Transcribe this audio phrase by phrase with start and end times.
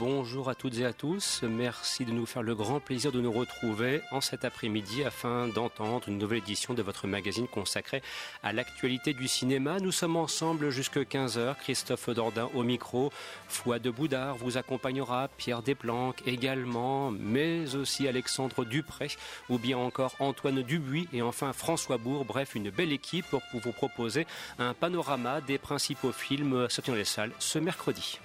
[0.00, 1.42] Bonjour à toutes et à tous.
[1.42, 6.08] Merci de nous faire le grand plaisir de nous retrouver en cet après-midi afin d'entendre
[6.08, 8.00] une nouvelle édition de votre magazine consacré
[8.42, 9.78] à l'actualité du cinéma.
[9.78, 11.54] Nous sommes ensemble jusqu'à 15h.
[11.56, 13.12] Christophe Dordain au micro.
[13.46, 15.28] Foi de Boudard vous accompagnera.
[15.36, 19.08] Pierre Desplanques également, mais aussi Alexandre Dupré
[19.50, 22.24] ou bien encore Antoine Dubuis et enfin François Bourg.
[22.24, 24.26] Bref, une belle équipe pour vous proposer
[24.58, 28.18] un panorama des principaux films sortis dans les salles ce mercredi.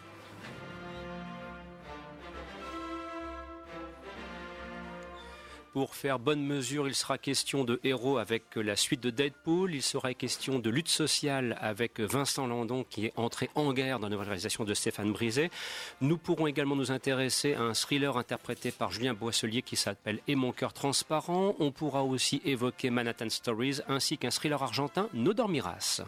[5.76, 9.76] Pour faire bonne mesure, il sera question de héros avec la suite de Deadpool.
[9.76, 14.08] Il sera question de lutte sociale avec Vincent Landon qui est entré en guerre dans
[14.08, 15.52] la nouvelle réalisation de Stéphane Brisé.
[16.00, 20.36] Nous pourrons également nous intéresser à un thriller interprété par Julien Boisselier qui s'appelle Et
[20.36, 21.58] mon cœur transparent.
[21.60, 26.06] On pourra aussi évoquer Manhattan Stories ainsi qu'un thriller argentin, Nos dormiras.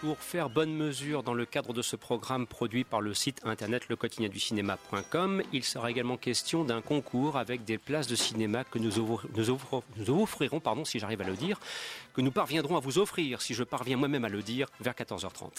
[0.00, 3.86] Pour faire bonne mesure dans le cadre de ce programme produit par le site internet
[4.34, 10.22] cinéma.com, il sera également question d'un concours avec des places de cinéma que nous, nous,
[10.22, 11.60] offrirons, pardon, si j'arrive à le dire,
[12.14, 15.50] que nous parviendrons à vous offrir, si je parviens moi-même à le dire, vers 14h30.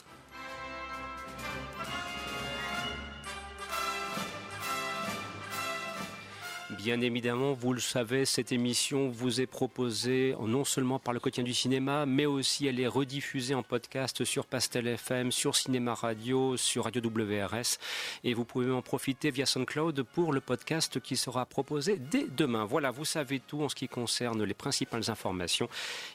[6.78, 11.44] Bien évidemment, vous le savez, cette émission vous est proposée non seulement par le quotidien
[11.44, 16.56] du cinéma, mais aussi elle est rediffusée en podcast sur Pastel FM, sur Cinéma Radio,
[16.56, 17.78] sur Radio WRS.
[18.24, 22.64] Et vous pouvez en profiter via SoundCloud pour le podcast qui sera proposé dès demain.
[22.64, 25.68] Voilà, vous savez tout en ce qui concerne les principales informations.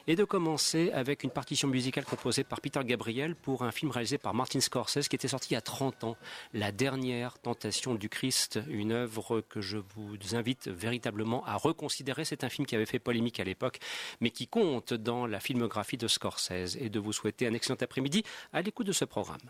[0.07, 4.17] Et de commencer avec une partition musicale composée par Peter Gabriel pour un film réalisé
[4.17, 6.17] par Martin Scorsese qui était sorti il y a 30 ans,
[6.55, 12.25] La dernière tentation du Christ, une œuvre que je vous invite véritablement à reconsidérer.
[12.25, 13.79] C'est un film qui avait fait polémique à l'époque,
[14.21, 16.77] mais qui compte dans la filmographie de Scorsese.
[16.79, 19.49] Et de vous souhaiter un excellent après-midi à l'écoute de ce programme.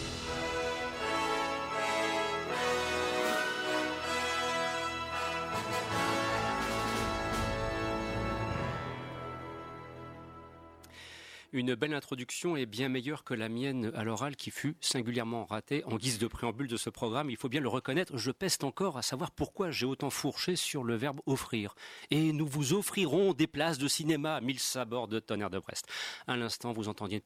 [11.61, 15.83] Une belle introduction est bien meilleure que la mienne à l'oral qui fut singulièrement ratée.
[15.85, 18.97] En guise de préambule de ce programme, il faut bien le reconnaître, je peste encore
[18.97, 21.75] à savoir pourquoi j'ai autant fourché sur le verbe offrir.
[22.09, 25.85] Et nous vous offrirons des places de cinéma mille sabords de tonnerre de Brest.
[26.25, 27.21] À l'instant, vous entendiez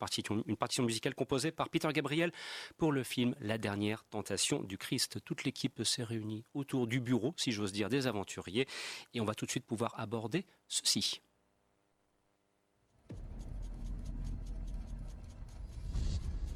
[0.45, 2.33] une partition musicale composée par Peter Gabriel
[2.75, 5.23] pour le film La dernière tentation du Christ.
[5.23, 8.67] Toute l'équipe s'est réunie autour du bureau, si j'ose dire, des aventuriers.
[9.13, 11.21] Et on va tout de suite pouvoir aborder ceci.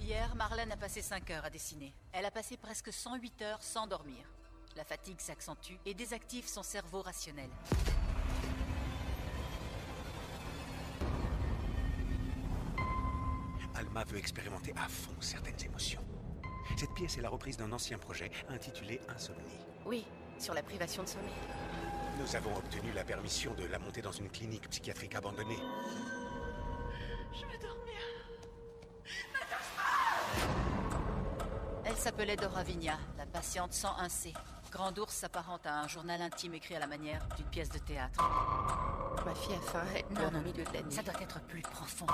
[0.10, 1.94] Hier, Marlène a passé 5 heures à dessiner.
[2.14, 4.26] Elle a passé presque 108 heures sans dormir.
[4.76, 7.52] La fatigue s'accentue et désactive son cerveau rationnel.
[13.76, 16.04] Alma veut expérimenter à fond certaines émotions.
[16.76, 19.60] Cette pièce est la reprise d'un ancien projet intitulé Insomnie.
[19.86, 20.08] Oui,
[20.40, 21.30] sur la privation de sommeil.
[22.20, 25.60] Nous avons obtenu la permission de la monter dans une clinique psychiatrique abandonnée.
[27.32, 27.69] Je veux
[32.00, 34.34] s'appelait Dora Vigna, la patiente 101C.
[34.72, 38.24] Grand ours s'apparente à un journal intime écrit à la manière d'une pièce de théâtre.
[39.26, 40.94] Ma fille a faim, elle Non, au milieu de la nuit.
[40.94, 42.06] ça doit être plus profond.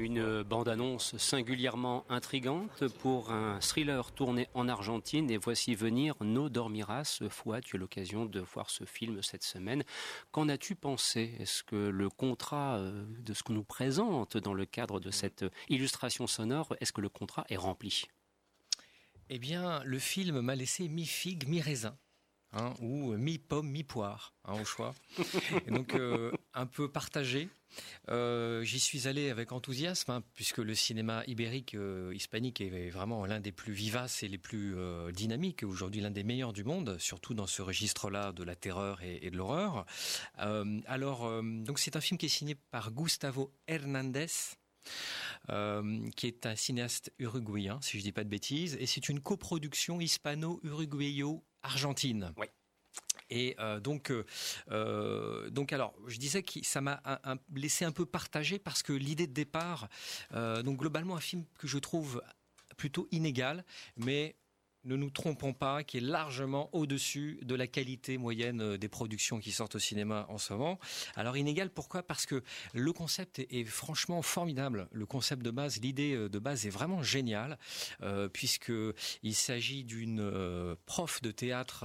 [0.00, 5.28] Une bande-annonce singulièrement intrigante pour un thriller tourné en Argentine.
[5.28, 7.18] Et voici venir Nos Dormiras.
[7.30, 9.82] Fois, tu as l'occasion de voir ce film cette semaine.
[10.30, 11.34] Qu'en as-tu pensé?
[11.40, 15.44] Est-ce que le contrat euh, de ce qu'on nous présente dans le cadre de cette
[15.68, 18.04] illustration sonore, est-ce que le contrat est rempli?
[19.30, 21.98] Eh bien, le film m'a laissé mi-figue, mi-raisin.
[22.52, 24.94] Hein, ou mi-pomme, mi-poire, hein, au choix.
[25.66, 27.48] Et donc, euh, un peu partagé.
[28.10, 33.26] Euh, J'y suis allé avec enthousiasme, hein, puisque le cinéma ibérique, euh, hispanique est vraiment
[33.26, 36.96] l'un des plus vivaces et les plus euh, dynamiques, aujourd'hui l'un des meilleurs du monde,
[36.98, 39.84] surtout dans ce registre-là de la terreur et, de l'horreur.
[40.40, 44.26] Euh, alors, euh, donc c'est un film qui est signé par Gustavo Hernandez,
[45.50, 49.20] euh, qui est un cinéaste uruguayen, si je dis pas de bêtises, et c'est une
[49.20, 50.00] coproduction
[51.64, 52.32] hispano-uruguayo-argentine.
[52.36, 52.46] Oui.
[53.30, 54.24] Et euh, donc, euh,
[54.70, 57.02] euh, donc alors, je disais que ça m'a
[57.54, 59.88] laissé un peu partagé parce que l'idée de départ,
[60.32, 62.22] euh, donc globalement un film que je trouve
[62.76, 63.64] plutôt inégal,
[63.96, 64.36] mais
[64.88, 69.38] ne nous trompons pas, qui est largement au-dessus de la qualité moyenne euh, des productions
[69.38, 70.78] qui sortent au cinéma en ce moment.
[71.14, 72.02] Alors inégal, pourquoi?
[72.02, 72.42] Parce que
[72.72, 74.88] le concept est, franchement formidable.
[74.92, 77.58] Le concept de base, l'idée euh, de base est vraiment géniale,
[78.02, 78.72] euh, puisque
[79.22, 81.84] il s'agit d'une euh, prof de théâtre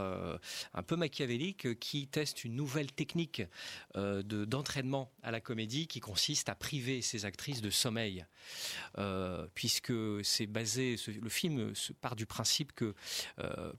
[0.74, 3.42] un peu machiavélique qui teste une nouvelle technique
[3.96, 8.26] de- d'entraînement à la comédie qui consiste à priver ses actrices de sommeil,
[9.54, 9.94] puisque
[10.24, 12.93] c'est basé, le film part du principe que
[13.40, 13.72] euh,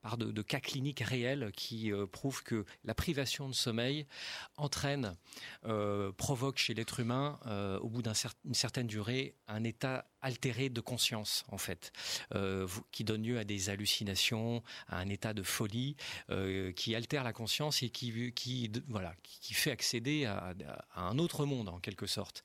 [0.00, 4.06] part de, cas cliniques réels qui euh, prouvent que la privation de sommeil
[4.56, 5.16] entraîne,
[5.64, 7.38] euh, provoque chez l'être humain,
[7.80, 11.92] au bout d'une certaine durée, un état altéré de conscience, en fait,
[12.34, 15.96] euh, qui donne lieu à des hallucinations, à un état de folie,
[16.30, 20.54] euh, qui altère la conscience et qui, voilà, qui, fait accéder à,
[20.94, 22.42] un autre monde, en quelque sorte.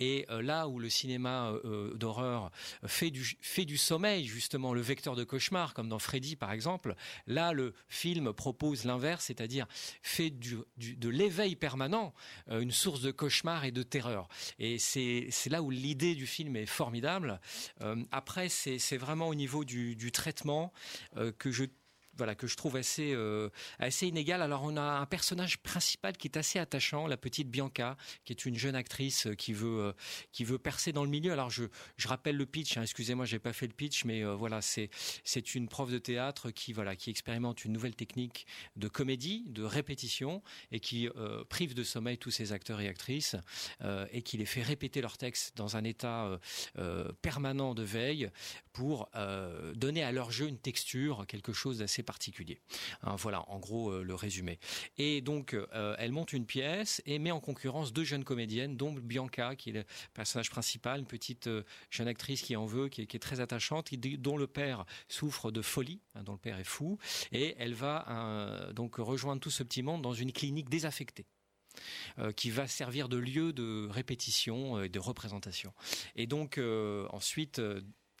[0.00, 1.52] Et euh, là où le cinéma
[1.94, 2.50] d'horreur
[2.86, 6.94] fait du, fait du sommeil, justement, le vecteur de cauchemar, comme dans Freddy, par exemple,
[7.26, 9.66] là, le film propose l'inverse, c'est-à-dire
[10.02, 12.14] fait du, de l'éveil permanent
[12.50, 14.28] une source de cauchemar et de terreur.
[14.58, 17.17] Et c'est là où l'idée du film est formidable.
[17.82, 20.72] Euh, après, c'est vraiment au niveau du, du traitement
[21.16, 21.64] euh, que je
[22.18, 23.48] voilà que je trouve assez euh,
[23.78, 24.42] assez inégal.
[24.42, 28.44] Alors on a un personnage principal qui est assez attachant, la petite Bianca, qui est
[28.44, 29.92] une jeune actrice euh, qui veut euh,
[30.32, 31.32] qui veut percer dans le milieu.
[31.32, 31.64] Alors je
[31.96, 32.76] je rappelle le pitch.
[32.76, 34.90] hein, Excusez-moi, j'ai pas fait le pitch, mais voilà, c'est
[35.24, 38.46] c'est une prof de théâtre qui voilà qui expérimente une nouvelle technique
[38.76, 41.08] de comédie, de répétition, et qui
[41.48, 43.36] prive de sommeil tous ses acteurs et actrices,
[44.12, 46.38] et qui les fait répéter leurs textes dans un état
[47.22, 48.30] permanent de veille
[48.78, 52.60] pour euh, donner à leur jeu une texture, quelque chose d'assez particulier.
[53.02, 54.60] Hein, voilà, en gros, euh, le résumé.
[54.98, 58.92] Et donc, euh, elle monte une pièce et met en concurrence deux jeunes comédiennes, dont
[58.92, 61.50] Bianca, qui est le personnage principal, une petite
[61.90, 66.00] jeune actrice qui en veut, qui est, très attachante, dont le père souffre de folie,
[66.14, 66.98] hein, dont le père est fou,
[67.32, 71.26] et elle va donc rejoindre tout ce petit monde dans une clinique désaffectée.
[72.36, 75.72] qui va servir de lieu de répétition et de représentation.
[76.16, 76.60] Et donc
[77.10, 77.60] ensuite,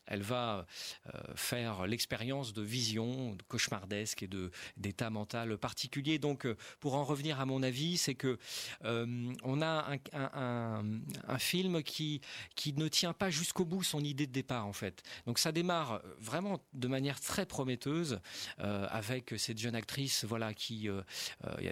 [0.08, 0.66] elle va
[1.06, 6.18] euh, faire l'expérience de visions cauchemardesques et de d'état mental particuliers.
[6.18, 8.38] Donc, euh, pour en revenir à mon avis, c'est que
[8.84, 12.20] euh, on a un, film qui
[12.76, 15.02] ne tient pas jusqu'au bout son idée de départ en fait.
[15.26, 18.20] Donc, ça démarre vraiment de manière très prometteuse
[18.58, 20.88] avec cette jeune actrice, voilà, qui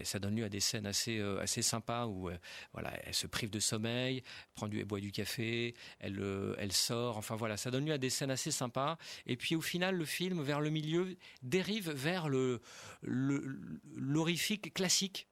[0.05, 2.31] ça donne lieu à des scènes assez sympas où
[2.73, 4.23] voilà, elle se prive de sommeil,
[4.55, 6.23] prend du, boit du café, elle
[6.59, 7.17] elle sort.
[7.17, 8.99] Enfin voilà, ça donne lieu à des scènes assez sympa.
[9.27, 12.61] Et puis au final, le film, vers le milieu, dérive vers le
[13.03, 15.29] l'horrifique classique.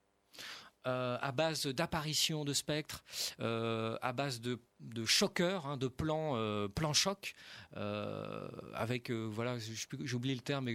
[0.86, 3.04] Euh, à base d'apparitions de spectres,
[3.40, 7.34] euh, à base de de choqueur, hein, de plan, euh, choc,
[8.74, 10.74] avec euh, voilà, j'ai oublié le terme, mais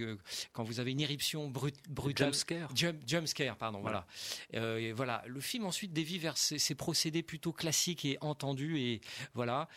[0.52, 2.70] quand vous avez une éruption brut, brutale, jump scare,
[3.06, 4.06] jump, scare, pardon, voilà.
[4.52, 9.00] Et voilà, le film ensuite dévie vers ces, procédés plutôt classiques et entendus et
[9.34, 9.68] voilà,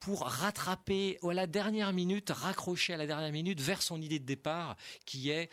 [0.00, 4.24] pour rattraper à la dernière minute, raccrocher à la dernière minute vers son idée de
[4.24, 5.50] départ, qui est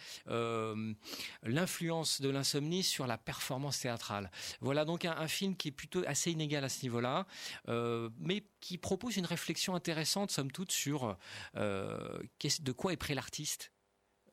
[1.43, 4.31] l'influence de l'insomnie sur la performance théâtrale.
[4.59, 7.25] Voilà donc un, un film qui est plutôt assez inégal à ce niveau-là.
[7.69, 11.17] Euh, mais qui propose une réflexion intéressante, somme toute, sur
[11.57, 12.23] euh,
[12.61, 13.73] de quoi est prêt l'artiste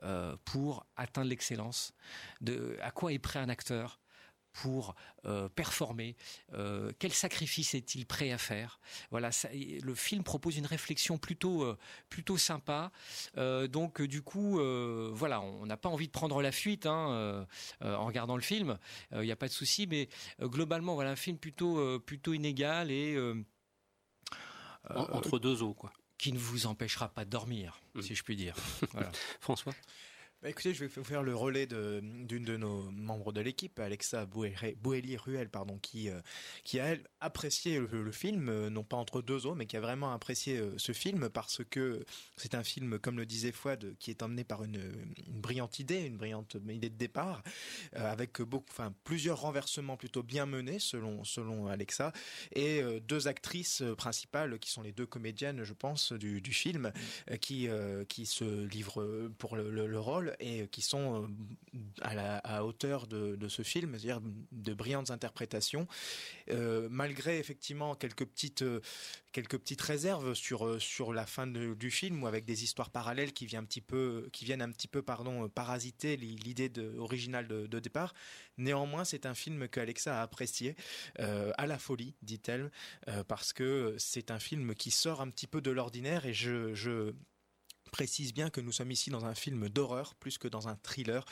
[0.04, 1.92] euh, pour atteindre l'excellence,
[2.80, 4.00] à quoi est prêt un acteur
[4.52, 4.94] pour
[5.54, 6.16] performer
[6.98, 8.80] Quel sacrifice est-il prêt à faire?
[9.10, 11.76] Voilà, le film propose une réflexion plutôt
[12.08, 12.90] plutôt sympa.
[13.36, 14.58] donc du coup,
[15.12, 17.46] voilà, on n'a pas envie de prendre la fuite hein,
[17.82, 18.78] en regardant le film.
[19.12, 20.08] Il n'y a pas de souci, mais
[20.40, 23.16] globalement, voilà un film plutôt plutôt inégal et
[24.90, 25.92] entre deux eaux, quoi.
[26.18, 28.02] Qui ne vous empêchera pas de dormir, mmh.
[28.02, 28.54] si je puis dire.
[29.40, 29.72] François?
[30.40, 34.24] Bah, écoutez, je vais vous faire le relais d'une de, nos membres de l'équipe, Alexa
[34.24, 36.20] Boueli-Ruel, pardon, qui, euh,
[36.62, 39.80] qui a elle, apprécié le, film, euh, non pas entre deux eaux, mais qui a
[39.80, 42.04] vraiment apprécié euh, ce film parce que
[42.36, 44.78] c'est un film, comme le disait Fouad, qui est emmené par une,
[45.26, 47.42] brillante idée, une brillante idée de départ,
[47.94, 52.12] avec beaucoup, enfin, plusieurs renversements plutôt bien menés, selon, selon Alexa,
[52.54, 56.92] et deux actrices principales qui sont les deux comédiennes, je pense, du, du film,
[57.40, 57.68] qui,
[58.08, 61.28] qui se livrent pour le, le rôle et qui sont euh,
[62.02, 64.20] à la hauteur de, ce film, c'est-à-dire
[64.52, 65.86] de brillantes interprétations,
[66.50, 68.80] euh, malgré effectivement quelques petites euh,
[69.32, 73.46] quelques petites réserves sur sur la fin du film ou avec des histoires parallèles qui
[73.46, 78.14] viennent un petit peu qui viennent un petit peu pardon parasiter l'idée originale de, départ.
[78.56, 80.76] Néanmoins, c'est un film que Alexa a apprécié
[81.18, 82.70] à la folie, dit-elle,
[83.28, 87.12] parce que c'est un film qui sort un petit peu de l'ordinaire et je, je
[87.88, 91.24] précise bien que nous sommes ici dans un film d'horreur plus que dans un thriller,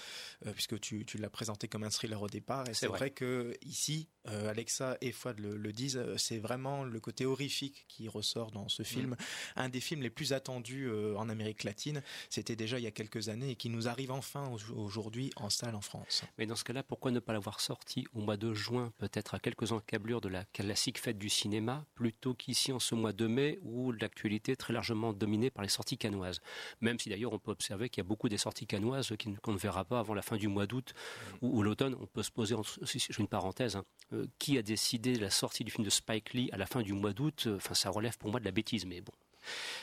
[0.46, 2.68] euh, puisque tu, tu l'as présenté comme un thriller au départ.
[2.68, 3.10] Et c'est vrai.
[3.10, 8.08] que ici, euh, Alexa et Fouad le, disent, euh, c'est vraiment le côté horrifique qui
[8.08, 9.10] ressort dans ce film.
[9.10, 9.16] Mm.
[9.56, 12.02] Un des films les plus attendus en Amérique latine.
[12.30, 15.74] C'était déjà il y a quelques années et qui nous arrive enfin aujourd'hui en salle
[15.74, 16.24] en France.
[16.38, 19.38] Mais dans ce cas-là, pourquoi ne pas l'avoir sorti au mois de juin, peut-être à
[19.38, 23.58] quelques encablures de la classique fête du cinéma, plutôt qu'ici en ce mois de mai
[23.62, 26.40] où l'actualité est très largement dominée par les sorties canoises?
[26.80, 29.12] Même si d'ailleurs on peut observer qu'il y a beaucoup des sorties canoises
[29.42, 30.94] qu'on ne verra pas avant la fin du mois d'août
[31.42, 31.96] ou, l'automne.
[32.00, 35.70] On peut se poser, j'ai une parenthèse, hein, euh, qui a décidé la sortie du
[35.70, 38.30] film de Spike Lee à la fin du mois d'août euh, Enfin, ça relève pour
[38.30, 39.12] moi de la bêtise, mais bon.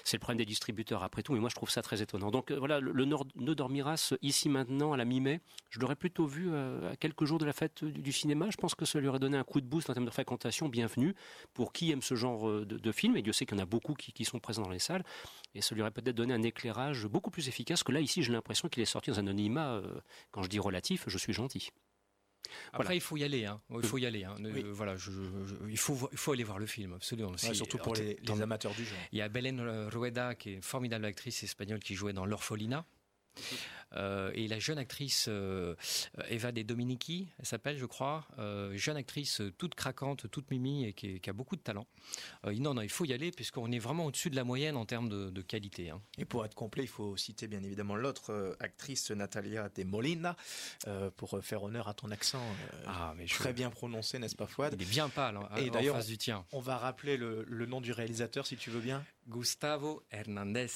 [0.04, 2.32] C'est le problème des distributeurs après tout, mais moi je trouve ça très étonnant.
[2.32, 6.26] Donc euh, voilà, le, Nord, Ne dormiras ici maintenant à la mi-mai, je l'aurais plutôt
[6.26, 8.48] vu euh, à quelques jours de la fête du, cinéma.
[8.50, 10.70] Je pense que ça lui aurait donné un coup de boost en termes de fréquentation
[10.70, 11.16] bienvenue
[11.54, 13.68] pour qui aime ce genre euh, de, film, et Dieu sait qu'il y en a
[13.68, 15.04] beaucoup qui, qui, sont présents dans les salles,
[15.56, 18.32] et ça lui aurait peut-être donné un éclairage beaucoup plus efficace que là ici j'ai
[18.32, 19.82] l'impression qu'il est sorti dans un anonymat,
[20.32, 21.70] quand je dis relatif, je suis gentil.
[22.74, 23.46] Après, il faut y aller.
[23.46, 23.62] Hein.
[23.72, 24.24] Il faut y aller.
[24.24, 24.36] Hein.
[24.72, 24.96] Voilà,
[25.70, 27.36] il, faut, il faut aller voir le film, absolument.
[27.38, 28.98] surtout pour les, amateurs du genre.
[29.12, 32.86] Il y a Belen Rueda, qui est une formidable actrice espagnole qui jouait dans L'Orphelina.
[33.96, 35.76] Euh, et la jeune actrice euh,
[36.30, 40.94] Eva De Dominici, elle s'appelle, je crois, euh, jeune actrice toute craquante, toute mimi et
[40.94, 41.88] qui, a beaucoup de talent.
[42.46, 45.10] non, non, il faut y aller puisqu'on est vraiment au-dessus de la moyenne en termes
[45.10, 45.90] de, qualité.
[45.90, 46.02] Hein.
[46.18, 50.36] Et pour être complet, il faut citer bien évidemment l'autre actrice Natalia De Molina
[51.18, 52.42] pour faire honneur à ton accent
[52.88, 54.74] ah, mais très bien prononcé, n'est-ce pas Fouad?
[54.78, 56.46] Il est bien pâle hein, et d'ailleurs, du tien.
[56.52, 59.04] On va rappeler le, le nom du réalisateur si tu veux bien.
[59.28, 60.68] Gustavo Hernandez.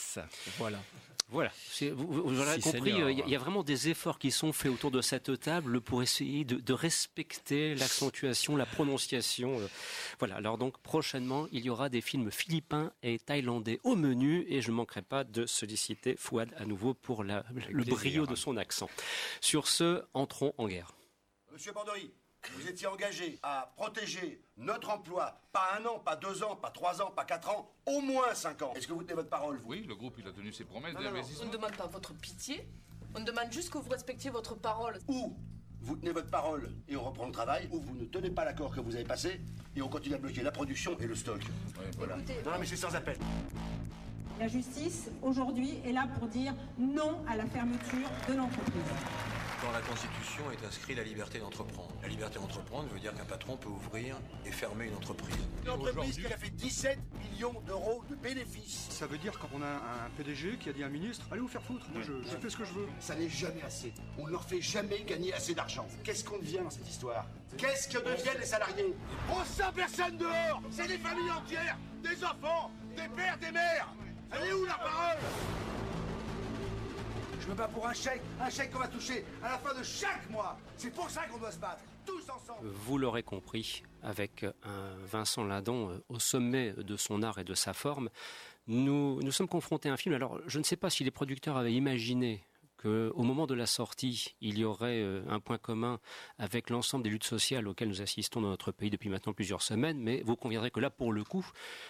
[0.58, 0.80] Voilà.
[1.30, 1.52] Voilà,
[1.94, 4.92] vous, vous, aurez compris, euh, il y, a vraiment des efforts qui sont faits autour
[4.92, 9.60] de cette table pour essayer de, respecter l'accentuation, la prononciation.
[9.60, 9.68] Euh.
[10.20, 14.62] Voilà, alors donc prochainement, il y aura des films philippins et thaïlandais au menu et
[14.62, 18.90] je ne manquerai pas de solliciter Fouad à nouveau pour le brio de son accent.
[19.42, 20.94] Sur ce, entrons en guerre.
[21.52, 22.14] Monsieur Borderie,
[22.58, 27.02] vous étiez engagé à protéger notre emploi, pas un an, pas deux ans, pas trois
[27.02, 28.74] ans, pas quatre ans, au moins cinq ans.
[28.76, 31.44] Est-ce que vous tenez votre parole Oui, le groupe il a tenu ses promesses d'investissement.
[31.44, 32.68] On ne demande pas votre pitié,
[33.16, 35.00] on demande juste que vous respectiez votre parole.
[35.08, 35.38] Ou
[35.82, 38.74] vous tenez votre parole et on reprend le travail, ou vous ne tenez pas l'accord
[38.74, 39.42] que vous avez passé
[39.76, 41.42] et on continue à bloquer la production et le stock.
[41.98, 42.18] voilà.
[42.18, 43.18] non, mais c'est sans appel.
[44.40, 49.37] La justice, aujourd'hui, est là pour dire non à la fermeture de l'entreprise.
[49.64, 51.92] Dans la Constitution est inscrit la liberté d'entreprendre.
[52.04, 54.16] La liberté d'entreprendre veut dire qu'un patron peut ouvrir
[54.46, 55.36] et fermer une entreprise.
[55.64, 58.86] Une entreprise qui a fait 17 millions d'euros de bénéfices.
[58.90, 61.48] Ça veut dire qu'on a un PDG qui a dit à un ministre Allez vous
[61.48, 62.88] faire foutre, moi je, fais ce que je veux.
[63.00, 63.94] Ça n'est jamais assez.
[64.20, 65.88] On ne leur fait jamais gagner assez d'argent.
[66.04, 67.26] Qu'est-ce qu'on devient dans cette histoire?
[67.58, 68.94] Qu'est-ce que deviennent les salariés?
[69.32, 73.92] On sent personne dehors C'est des familles entières, des enfants, des pères, des mères
[74.32, 75.18] Elle est où la parole?
[77.48, 79.84] Je me bats pour un chèque, un chèque qu'on va toucher à la fin de
[79.84, 80.58] chaque mois.
[80.76, 82.68] C'est pour ça qu'on doit se battre, tous ensemble.
[82.68, 87.54] Vous l'aurez compris, avec un Vincent Lindon euh, au sommet de son art et de
[87.54, 88.10] sa forme,
[88.68, 90.14] nous, nous sommes confrontés à un film.
[90.14, 92.44] Alors, je ne sais pas si les producteurs avaient imaginé
[92.78, 96.00] qu'au moment de la sortie, il y aurait euh, un point commun
[96.38, 100.00] avec l'ensemble des luttes sociales auxquelles nous assistons dans notre pays depuis maintenant plusieurs semaines,
[100.00, 101.46] mais vous conviendrez que là, pour le coup,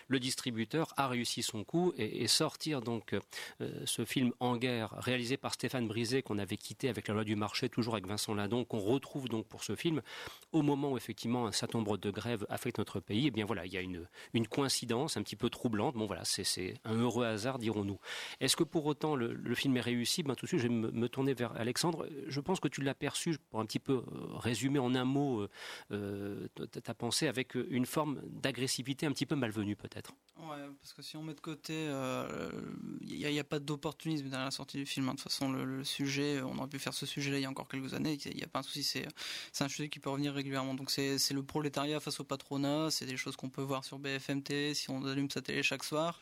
[0.08, 3.14] le distributeur a réussi son coup et, sortir donc
[3.62, 7.24] euh, ce film En guerre, réalisé par Stéphane Brisé, qu'on avait quitté avec la loi
[7.24, 10.02] du marché, toujours avec Vincent Lindon, qu'on retrouve donc pour ce film,
[10.52, 13.46] au moment où effectivement un certain nombre de grèves affectent notre pays, et eh bien
[13.46, 15.96] voilà, il y a une, une coïncidence un petit peu troublante.
[15.96, 18.00] Bon voilà, c'est un heureux hasard, dirons-nous.
[18.40, 20.24] Est-ce que pour autant le, film est réussi?
[20.24, 22.08] Ben, Tout de suite, je me, tourner vers Alexandre.
[22.28, 24.04] Je pense que tu l'as perçu, pour un petit peu euh,
[24.36, 25.50] résumer en un mot euh,
[25.92, 30.14] euh, ta pensée, avec une forme d'agressivité un petit peu malvenue peut-être.
[30.38, 31.74] Ouais, parce que si on met de côté,
[33.02, 35.10] il n'y a, pas d'opportunisme dans la sortie du film.
[35.10, 35.14] Hein.
[35.14, 37.68] De toute façon, le, sujet, on aurait pu faire ce sujet-là il y a encore
[37.68, 38.18] quelques années.
[38.26, 39.08] Il n'y a pas un souci, c'est
[39.60, 40.74] un sujet qui peut revenir régulièrement.
[40.74, 42.92] Donc c'est le prolétariat face au patronat.
[42.92, 46.20] C'est des choses qu'on peut voir sur BFMT si on allume sa télé chaque soir.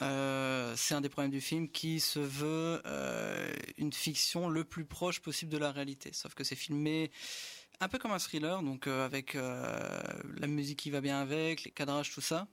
[0.00, 4.84] Euh, c'est un des problèmes du film qui se veut euh, une fiction le plus
[4.84, 6.10] proche possible de la réalité.
[6.12, 7.10] Sauf que c'est filmé
[7.80, 11.70] un peu comme un thriller, donc euh, avec la musique qui va bien avec, les
[11.70, 12.48] cadrages, tout ça.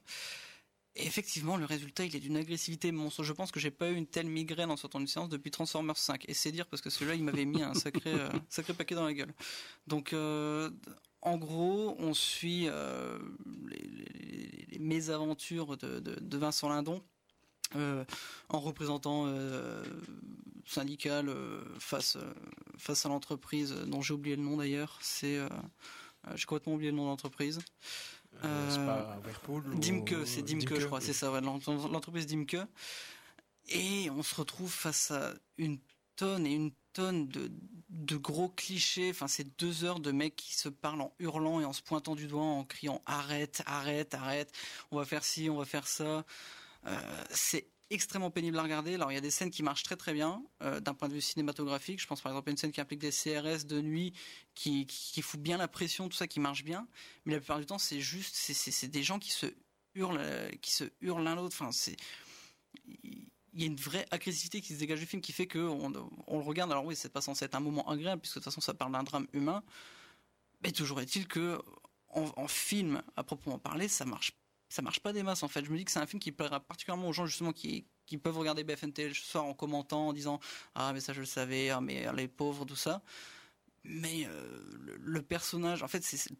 [0.98, 3.22] Et effectivement, le résultat, il est d'une agressivité monstre.
[3.22, 5.98] Je pense que j'ai pas eu une telle migraine en sortant d'une séance depuis Transformers
[5.98, 6.24] 5.
[6.26, 8.14] Et c'est dire parce que celui-là, il m'avait mis un sacré,
[8.48, 9.34] sacré paquet dans la gueule.
[9.86, 12.68] Donc, en gros, on suit
[13.68, 17.02] les, mésaventures de, de Vincent Lindon
[17.74, 18.04] euh,
[18.48, 19.82] en représentant euh,
[20.64, 22.16] syndical euh, face
[22.78, 24.98] face à l'entreprise dont j'ai oublié le nom d'ailleurs.
[25.02, 25.40] C'est
[26.34, 27.60] j'ai complètement oublié le nom de l'entreprise.
[28.42, 32.58] c'est pas Whirlpool Dimke, c'est Dimke, je crois, c'est ça, l'entreprise Dimke.
[33.68, 35.78] Et on se retrouve face à une
[36.14, 37.50] tonne et une tonne de,
[37.90, 39.10] de gros clichés.
[39.10, 42.14] Enfin, c'est deux heures de mecs qui se parlent en hurlant et en se pointant
[42.14, 44.52] du doigt, en criant arrête, arrête, arrête.
[44.90, 46.24] On va faire ci, on va faire ça.
[46.86, 48.94] Euh, c'est extrêmement pénible à regarder.
[48.94, 51.14] Alors il y a des scènes qui marchent très très bien euh, d'un point de
[51.14, 52.00] vue cinématographique.
[52.00, 54.12] Je pense par exemple à une scène qui implique des CRS de nuit,
[54.54, 54.86] qui,
[55.22, 56.88] fout bien la pression, tout ça qui marche bien.
[57.24, 58.36] Mais la plupart du temps c'est juste
[58.86, 59.46] des gens qui se
[59.94, 61.56] hurlent, qui se hurlent l'un l'autre.
[61.60, 61.70] Enfin
[62.86, 65.88] il y a une vraie agressivité qui se dégage du film qui fait que on,
[65.88, 66.70] le regarde.
[66.70, 68.92] Alors oui, c'est pas censé être un moment agréable puisque de toute façon ça parle
[68.92, 69.62] d'un drame humain.
[70.62, 71.58] Mais toujours est-il que
[72.08, 74.32] en, en, film à proprement parler, ça marche
[74.68, 75.64] ça marche pas des masses en fait.
[75.64, 78.18] Je me dis que c'est un film qui plaira particulièrement aux gens justement qui, qui
[78.18, 80.40] peuvent regarder BFNT le soir en commentant, en disant
[80.74, 83.02] ah mais ça je le savais, ah mais les pauvres tout ça.
[83.88, 84.60] Mais euh,
[84.98, 86.32] le, personnage, en fait, c'est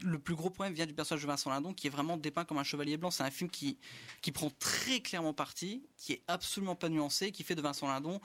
[0.00, 2.56] le plus gros problème vient du personnage de Vincent Lindon, qui est vraiment dépeint comme
[2.56, 3.10] un chevalier blanc.
[3.10, 3.78] C'est un film qui
[4.22, 8.18] qui prend très clairement parti, qui est absolument pas nuancé, qui fait de Vincent Lindon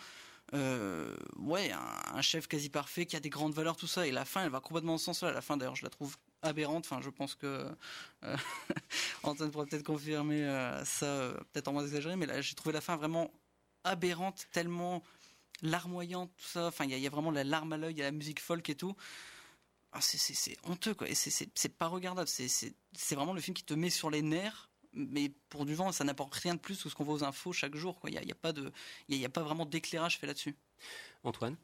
[0.53, 4.05] euh, ouais, un, chef quasi parfait qui a des grandes valeurs, tout ça.
[4.07, 5.31] Et la fin, elle va complètement dans ce sens-là.
[5.31, 6.85] La fin, d'ailleurs, je la trouve aberrante.
[6.85, 7.67] Enfin, je pense que
[8.23, 8.37] euh,
[9.23, 12.73] Antoine pourrait peut-être confirmer euh, ça, euh, peut-être en moins exagéré, mais là, j'ai trouvé
[12.73, 13.31] la fin vraiment
[13.83, 15.03] aberrante, tellement
[15.61, 16.67] larmoyant, tout ça.
[16.67, 18.69] Enfin, il y, a vraiment la larme à l'œil, il y a la musique folk
[18.69, 18.95] et tout.
[19.93, 21.09] Ah, c'est honteux, quoi.
[21.09, 22.27] Et c'est pas regardable.
[22.27, 24.69] C'est vraiment le film qui te met sur les nerfs.
[24.93, 27.53] Mais pour du vent, ça n'apporte rien de plus que ce qu'on voit aux infos
[27.53, 27.99] chaque jour.
[28.07, 28.71] Il n'y a, pas de,
[29.07, 30.55] il a pas vraiment d'éclairage fait là-dessus.
[31.23, 31.55] Antoine?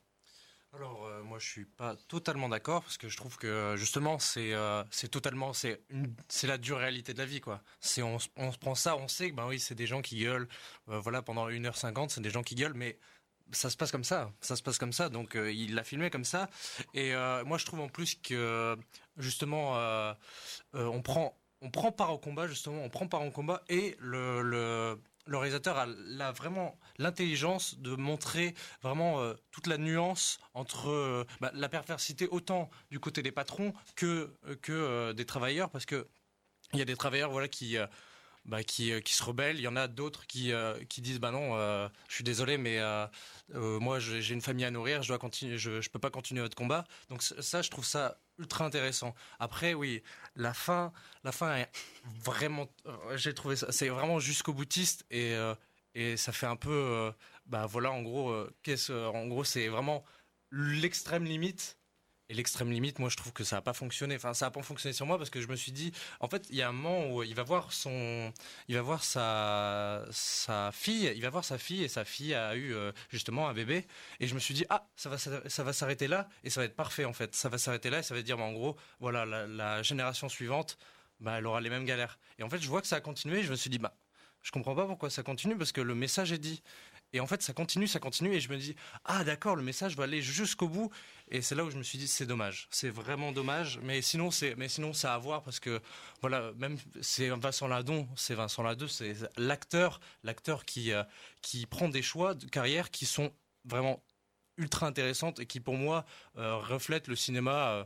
[0.73, 4.53] Alors euh, moi je suis pas totalement d'accord parce que je trouve que justement c'est
[4.53, 5.81] euh, c'est totalement c'est
[6.27, 7.61] c'est la dure réalité de la vie quoi.
[7.79, 10.47] C'est on, se prend ça, on sait que ben oui c'est des gens qui gueulent
[10.89, 12.99] euh, voilà pendant 1h50 c'est des gens qui gueulent mais
[13.51, 16.09] ça se passe comme ça, ça se passe comme ça, donc euh, il l'a filmé
[16.09, 16.49] comme ça.
[16.93, 18.77] Et euh, moi, je trouve en plus que
[19.17, 20.13] justement, euh,
[20.73, 24.41] on prend, on prend part au combat justement, on prend part au combat et le,
[24.41, 31.69] le, le réalisateur a, vraiment l'intelligence de montrer vraiment toute la nuance entre bah, la
[31.69, 36.07] perversité autant du côté des patrons que que des travailleurs, parce que
[36.73, 37.77] il y a des travailleurs voilà qui
[38.45, 39.57] bah, qui, qui se rebellent.
[39.57, 40.51] Il y en a d'autres qui,
[40.89, 41.57] qui disent bah non,
[42.07, 42.79] je suis désolé, mais
[43.55, 46.41] euh, moi, j'ai une famille à nourrir, je dois continuer, je, je peux pas continuer
[46.41, 46.83] votre combat.
[47.09, 49.15] Donc ça, je trouve ça ultra intéressant.
[49.39, 50.03] Après, oui,
[50.35, 50.91] la fin,
[51.23, 51.69] la fin est
[52.23, 55.55] vraiment, euh, j'ai trouvé ça, c'est vraiment jusqu'au boutiste et euh,
[55.99, 57.11] et ça fait un peu,
[57.45, 58.33] bah voilà, en gros,
[58.63, 60.03] qu'est-ce, en gros, c'est vraiment
[60.51, 61.77] l'extrême limite
[62.29, 64.15] et l'extrême limite, moi, je trouve que ça n'a pas fonctionné.
[64.15, 66.45] Enfin, ça n'a pas fonctionné sur moi parce que je me suis dit, en fait,
[66.49, 68.33] il y a un moment où il va voir son,
[68.67, 72.55] il va voir sa, sa fille, il va voir sa fille et sa fille a
[72.55, 73.87] eu euh, justement un bébé.
[74.19, 76.65] Et je me suis dit, ah, ça va, ça, va s'arrêter là et ça va
[76.65, 77.33] être parfait en fait.
[77.33, 80.77] Ça va s'arrêter là et ça va dire, bah, en gros, voilà, la, génération suivante,
[81.21, 82.19] bah, elle aura les mêmes galères.
[82.39, 83.39] Et en fait, je vois que ça a continué.
[83.39, 83.95] Et je me suis dit, bah,
[84.47, 86.63] je comprends pas pourquoi ça continue parce que le message est dit.
[87.11, 89.97] Et en fait, ça continue, ça continue, et je me dis, ah d'accord, le message
[89.97, 90.89] va aller jusqu'au bout.
[91.29, 93.77] Et c'est là où je me suis dit, c'est dommage, c'est vraiment dommage.
[93.83, 95.81] Mais sinon, c'est, mais sinon, c'est à voir parce que
[96.21, 101.03] voilà, même c'est Vincent Ladon, c'est Vincent Ladon, c'est l'acteur, l'acteur qui euh,
[101.41, 103.33] qui prend des choix de carrière qui sont
[103.65, 104.01] vraiment
[104.55, 106.05] ultra intéressantes et qui pour moi
[106.37, 107.83] euh, reflètent le cinéma, euh,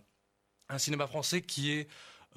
[0.69, 1.87] un cinéma français qui est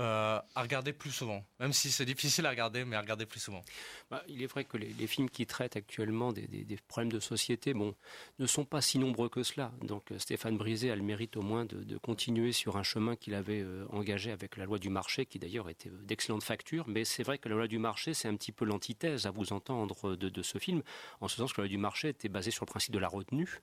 [0.01, 3.39] euh, à regarder plus souvent, même si c'est difficile à regarder, mais à regarder plus
[3.39, 3.63] souvent.
[4.11, 6.49] Bah, il est vrai que les, films qui traitent actuellement des,
[6.89, 7.95] problèmes de société, bon,
[8.41, 9.71] ne sont pas si nombreux que cela.
[9.83, 13.35] Donc euh, Stéphane Brisé a le mérite au moins de, continuer sur un chemin qu'il
[13.35, 16.89] avait euh, engagé avec la loi du marché, qui d'ailleurs était d'excellente facture.
[16.89, 19.53] Mais c'est vrai que la loi du marché, c'est un petit peu l'antithèse, à vous
[19.53, 20.83] entendre, de, ce film,
[21.21, 23.09] en ce sens que la loi du marché était basée sur le principe de la
[23.09, 23.61] retenue.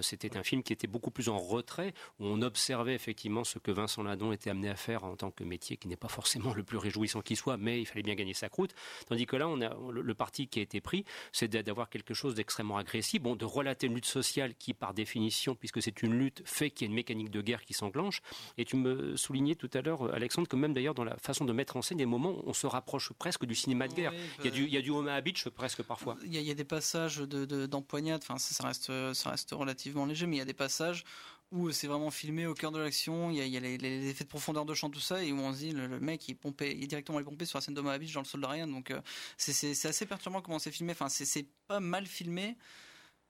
[0.00, 3.70] C'était un film qui était beaucoup plus en retrait, où on observait effectivement ce que
[3.70, 6.62] Vincent Ladon était amené à faire en tant que métier qui n'est pas forcément le
[6.62, 8.74] plus réjouissant qui soit, mais il fallait bien gagner sa croûte.
[9.08, 12.34] Tandis que là, on a, le, parti qui a été pris, c'est d'avoir quelque chose
[12.34, 16.42] d'extrêmement agressif, bon, de relater une lutte sociale qui, par définition, puisque c'est une lutte,
[16.44, 18.20] fait qu'il y a une mécanique de guerre qui s'enclenche.
[18.56, 21.52] Et tu me soulignais tout à l'heure, Alexandre, que même d'ailleurs dans la façon de
[21.52, 24.12] mettre en scène, des moments où on se rapproche presque du cinéma de guerre.
[24.38, 26.16] il, y a du, il y a du Omaha Beach presque parfois.
[26.24, 30.26] Il y a, des passages d'empoignade, de, enfin ça, ça, reste, ça reste relativement léger,
[30.26, 31.04] mais il y a des passages
[31.50, 34.64] où c'est vraiment filmé au cœur de l'action, il y a, les, effets de profondeur
[34.66, 37.46] de champ, tout ça, et où on se dit, le, mec, il, est directement pompé
[37.46, 39.00] sur la scène de Moabit dans le sol de rien, donc euh,
[39.36, 42.56] c'est assez perturbant comment c'est filmé, enfin c'est pas mal filmé,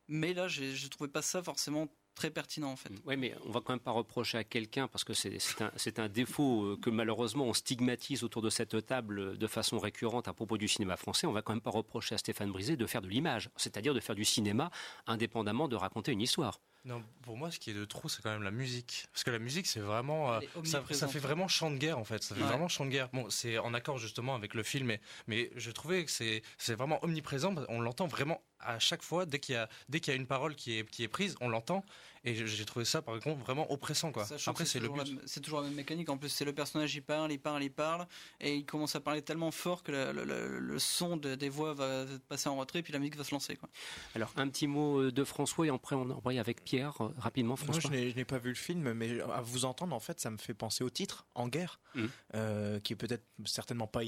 [0.09, 2.91] mais là, je trouvais pas ça forcément très pertinent en fait.
[3.07, 6.65] Oui, mais on va quand même pas reprocher à quelqu'un parce que c'est un, défaut
[6.65, 10.67] euh, que malheureusement on stigmatise autour de cette table de façon récurrente à propos du
[10.67, 11.27] cinéma français.
[11.29, 14.01] On va quand même pas reprocher à Stéphane Brisé de faire de l'image, c'est-à-dire de
[14.01, 14.71] faire du cinéma
[15.07, 16.61] indépendamment de raconter une histoire.
[16.85, 19.07] Non, pour moi, ce qui est de trop, c'est quand même la musique.
[19.13, 22.23] Parce que la musique, c'est vraiment, euh, ça, fait vraiment chant de guerre en fait.
[22.23, 23.09] Ça fait vraiment chant de guerre.
[23.13, 26.75] Bon, c'est en accord justement avec le film, mais, mais je trouvais que c'est, c'est
[26.75, 27.55] vraiment omniprésent.
[27.69, 30.27] On l'entend vraiment à chaque fois dès qu'il y a dès qu'il y a une
[30.27, 31.85] parole qui est qui est prise, on l'entend.
[32.29, 34.27] Et j'ai trouvé ça par contre vraiment oppressant quoi.
[34.47, 34.91] Après c'est le
[35.25, 36.09] C'est toujours la même mécanique.
[36.11, 38.07] En plus c'est le personnage il parle, il parle, il parle,
[38.41, 42.57] et il commence à parler tellement fort que le, son des voix va passer en
[42.57, 43.69] retrait, puis la musique va se lancer quoi.
[44.15, 47.57] Alors un petit mot euh, de François et après on envoie avec Pierre euh, rapidement.
[47.57, 47.91] François.
[47.91, 50.37] Moi je n'ai pas vu le film, mais à vous entendre en fait ça me
[50.39, 52.05] fait penser au titre En guerre, mmh.
[52.35, 54.01] euh, qui est peut-être certainement pas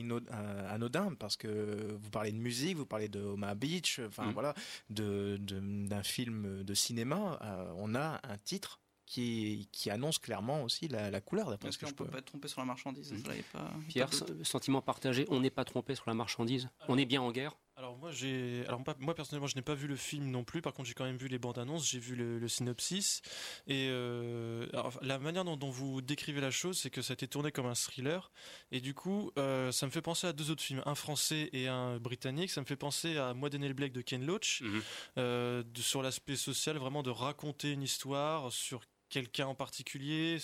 [0.68, 4.32] anodin parce que vous parlez de musique, vous parlez de Omaha Beach, enfin mmh.
[4.32, 4.54] voilà,
[4.90, 7.38] de d'un film de cinéma.
[7.76, 11.94] on a un titre qui, qui, annonce clairement aussi la, couleur d'après ce que je
[11.94, 12.06] peux.
[12.06, 13.12] pas être trompé sur la marchandise.
[13.52, 14.08] Pas, Pierre,
[14.42, 16.68] sentiment partagé, on n'est pas trompé sur la marchandise.
[16.88, 17.56] On est bien en guerre.
[17.90, 20.62] Alors moi j'ai, alors moi personnellement je n'ai pas vu le film non plus.
[20.62, 23.20] Par contre j'ai quand même vu les bandes annonces, j'ai vu le, synopsis
[23.66, 24.68] et euh,
[25.02, 27.74] la manière dont, vous décrivez la chose, c'est que ça a été tourné comme un
[27.74, 28.30] thriller
[28.70, 31.66] et du coup euh, ça me fait penser à deux autres films, un français et
[31.66, 32.52] un britannique.
[32.52, 34.82] Ça me fait penser à Moi Daniel Blake de Ken Loach mhm.
[35.18, 40.38] euh, sur l'aspect social, vraiment de raconter une histoire sur quelqu'un en particulier,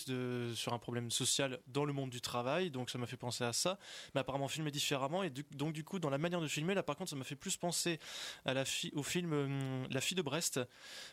[0.54, 3.52] sur un problème social dans le monde du travail, donc ça m'a fait penser à
[3.52, 3.78] ça,
[4.14, 6.96] mais apparemment filmé différemment, et donc du coup dans la manière de filmer, là par
[6.96, 7.98] contre ça m'a fait plus penser
[8.44, 10.60] à la fille, au film hum, La fille de Brest,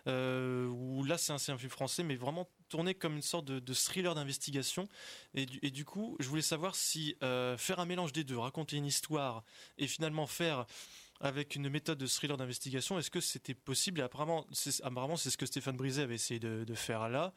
[0.07, 4.15] euh, où là c'est un, film français, mais vraiment tourné comme une sorte de, thriller
[4.15, 4.87] d'investigation,
[5.35, 8.77] et, et, du coup je voulais savoir si euh, faire un mélange des deux, raconter
[8.77, 9.43] une histoire,
[9.77, 10.65] et finalement faire
[11.23, 12.99] avec une méthode de thriller d'investigation.
[12.99, 14.01] Est-ce que c'était possible?
[14.01, 17.33] Et apparemment, c'est, apparemment, c'est ce que Stéphane Brisé avait essayé de, faire là.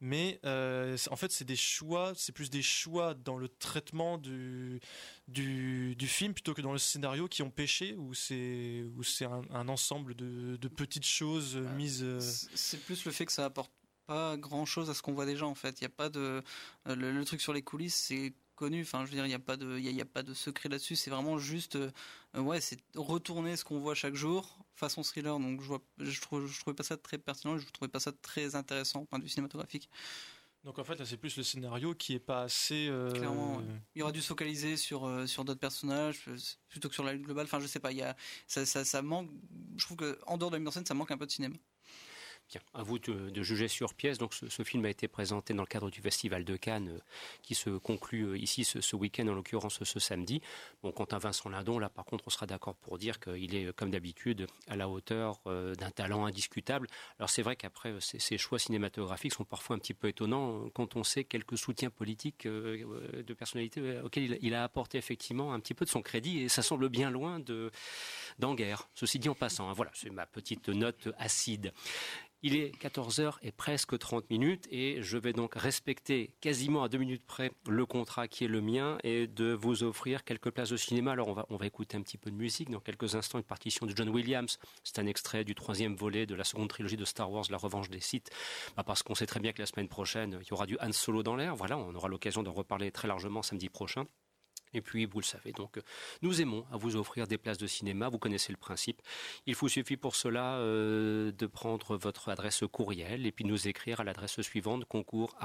[0.00, 4.80] Mais euh, en fait, c'est des choix, c'est plus des choix dans le traitement du,
[5.26, 9.68] du, film plutôt que dans le scénario qui ont pêché, ou c'est, ou c'est un,
[9.68, 12.04] ensemble de, petites choses euh, mises.
[12.04, 13.72] Euh, c'est plus le fait que ça apporte
[14.06, 15.80] pas grand chose à ce qu'on voit déjà en fait.
[15.80, 16.42] Il y a pas de
[16.86, 18.82] le, truc sur les coulisses, c'est connu.
[18.82, 20.68] Enfin, je veux dire, il n'y a pas de, il y, a, pas de secret
[20.68, 20.96] là-dessus.
[20.96, 21.90] C'est vraiment juste, euh,
[22.34, 25.38] ouais, c'est retourner ce qu'on voit chaque jour façon thriller.
[25.38, 27.58] Donc, je vois, je, trouve, je trouvais pas ça très pertinent.
[27.58, 29.88] Je trouvais pas ça très intéressant au point de vue cinématographique.
[30.64, 32.88] Donc en fait, là, c'est plus le scénario qui est pas assez.
[32.88, 33.60] Euh, Clairement,
[33.94, 36.24] il y aurait dû se focaliser sur euh, sur d'autres personnages
[36.70, 37.44] plutôt que sur la lutte globale.
[37.44, 37.92] Enfin, je sais pas.
[37.92, 39.28] Il y a ça, ça, ça manque.
[39.76, 41.30] Je trouve que en dehors de la mise en scène, ça manque un peu de
[41.30, 41.56] cinéma.
[42.54, 44.18] Bien, à vous de, juger sur pièce.
[44.18, 47.00] Donc, ce, film a été présenté dans le cadre du Festival de Cannes, euh,
[47.42, 50.40] qui se conclut euh, ici ce, week-end, en l'occurrence ce, samedi.
[50.80, 53.72] Bon, quant à Vincent Lindon, là, par contre, on sera d'accord pour dire qu'il est,
[53.74, 56.86] comme d'habitude, à la hauteur euh, d'un talent indiscutable.
[57.18, 61.02] Alors, c'est vrai qu'après, ces, choix cinématographiques sont parfois un petit peu étonnants quand on
[61.02, 65.90] sait quelques soutiens politiques de personnalité auxquels il, a apporté effectivement un petit peu de
[65.90, 67.72] son crédit, et ça semble bien loin de
[68.54, 68.88] guerre.
[68.94, 71.72] Ceci dit en passant, hein, voilà, c'est ma petite note acide.
[72.46, 76.98] Il est 14h et presque 30 minutes et je vais donc respecter quasiment à deux
[76.98, 80.76] minutes près le contrat qui est le mien et de vous offrir quelques places de
[80.76, 81.12] cinéma.
[81.12, 82.68] Alors on va, on va écouter un petit peu de musique.
[82.68, 84.58] Dans quelques instants, une partition de John Williams.
[84.82, 87.88] C'est un extrait du troisième volet de la seconde trilogie de Star Wars, La Revanche
[87.88, 88.28] des Sith.
[88.76, 90.92] Bah, parce qu'on sait très bien que la semaine prochaine, il y aura du Han
[90.92, 91.56] Solo dans l'air.
[91.56, 94.04] Voilà, on aura l'occasion d'en reparler très largement samedi prochain.
[94.74, 95.80] Et puis, vous le savez, donc,
[96.22, 98.08] nous aimons à vous offrir des places de cinéma.
[98.08, 99.00] Vous connaissez le principe.
[99.46, 104.00] Il vous suffit pour cela euh, de prendre votre adresse courriel et puis nous écrire
[104.00, 105.36] à l'adresse suivante concours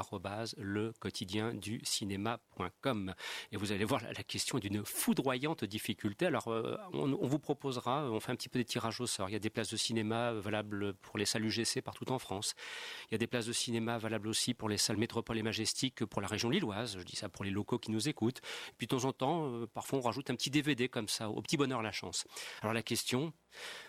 [0.57, 3.13] le quotidien du cinéma.com.
[3.51, 6.25] Et vous allez voir, la, question est d'une foudroyante difficulté.
[6.25, 9.29] Alors, euh, on, vous proposera, on fait un petit peu des tirages au sort.
[9.29, 12.55] Il y a des places de cinéma valables pour les salles UGC partout en France.
[13.09, 16.05] Il y a des places de cinéma valables aussi pour les salles Métropole et Majestic
[16.05, 16.97] pour la région lilloise.
[16.97, 18.41] Je dis ça pour les locaux qui nous écoutent.
[18.77, 21.57] puis, de temps en euh, parfois on rajoute un petit DVD comme ça, au petit
[21.57, 22.25] bonheur la chance.
[22.61, 23.33] Alors la question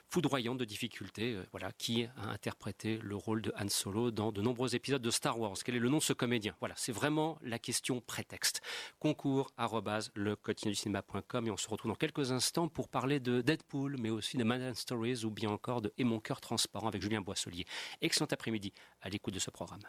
[0.09, 4.43] foudroyante de difficulté, euh, voilà, qui a interprété le rôle de Han Solo dans de
[4.43, 5.57] nombreux épisodes de Star Wars?
[5.65, 6.55] Quel est le nom de ce comédien?
[6.61, 8.61] Voilà, c'est vraiment la question prétexte.
[8.99, 9.53] Concours
[10.15, 10.37] le
[10.75, 14.45] cinéma.com et on se retrouve dans quelques instants pour parler de Deadpool, mais aussi de
[14.45, 17.65] Man and Stories ou bien encore de Et mon cœur transparent avec Julien Boisselier.
[18.01, 19.83] Excellent après-midi à l'écoute de ce programme.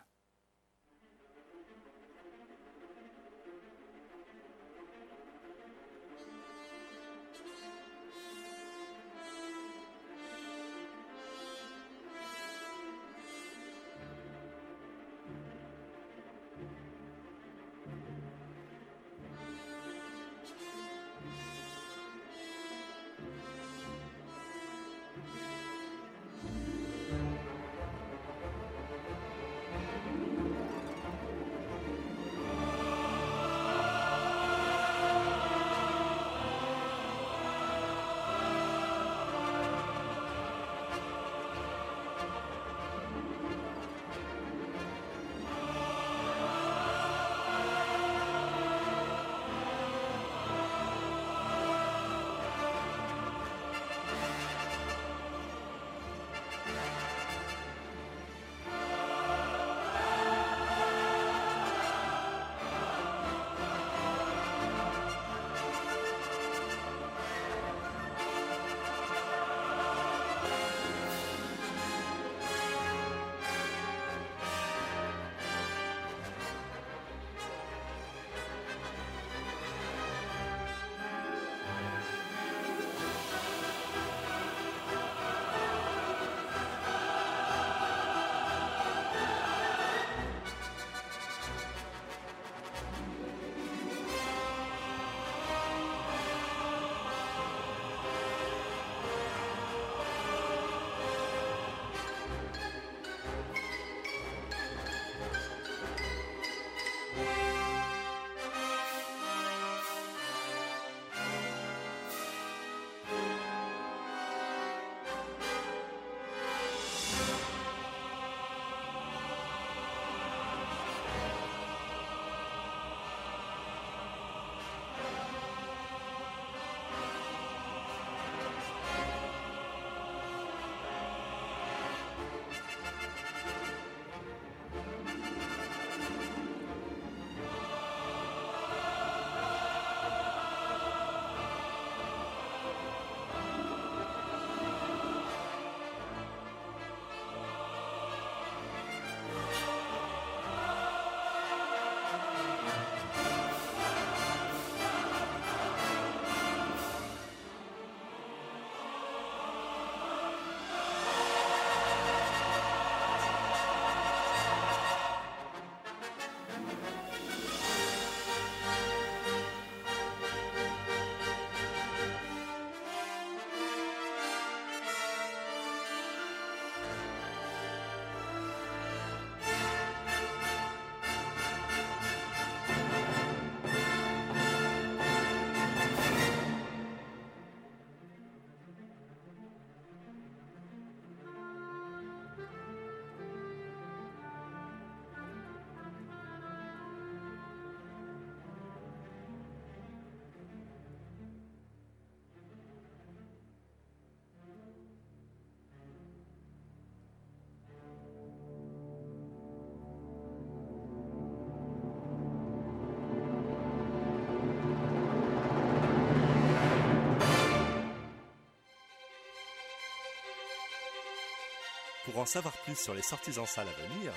[222.11, 224.11] Pour en savoir plus sur les sorties en salle à venir,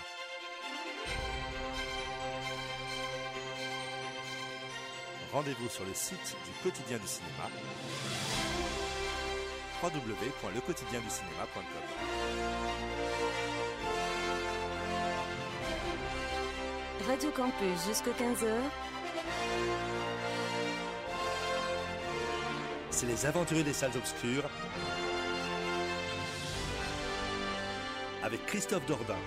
[5.33, 7.48] rendez-vous sur le site du quotidien du cinéma
[9.80, 11.62] www.lequotidienducinéma.com
[17.07, 18.59] Radio Campus jusqu'à 15h.
[22.90, 24.50] C'est les aventuriers des salles obscures
[28.47, 29.18] Christophe Dordain.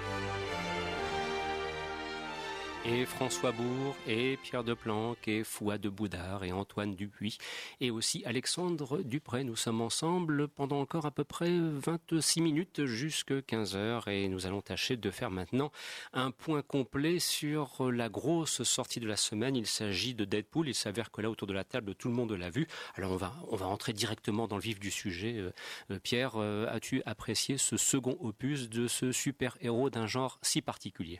[2.88, 7.38] Et François Bourg, et Pierre Deplanque, et Fouad de Boudard, et Antoine Dupuis,
[7.82, 9.44] et aussi Alexandre Dupré.
[9.44, 14.46] Nous sommes ensemble pendant encore à peu près 26 minutes jusqu'à 15 heures, et nous
[14.46, 15.72] allons tâcher de faire maintenant
[16.14, 19.56] un point complet sur la grosse sortie de la semaine.
[19.56, 20.70] Il s'agit de Deadpool.
[20.70, 22.68] Il s'avère que là, autour de la table, tout le monde l'a vu.
[22.96, 25.36] Alors, on va, on directement dans le vif du sujet.
[25.38, 25.52] Euh,
[25.92, 31.20] euh, Pierre, euh, as-tu apprécié ce second opus de ce super-héros d'un genre si particulier?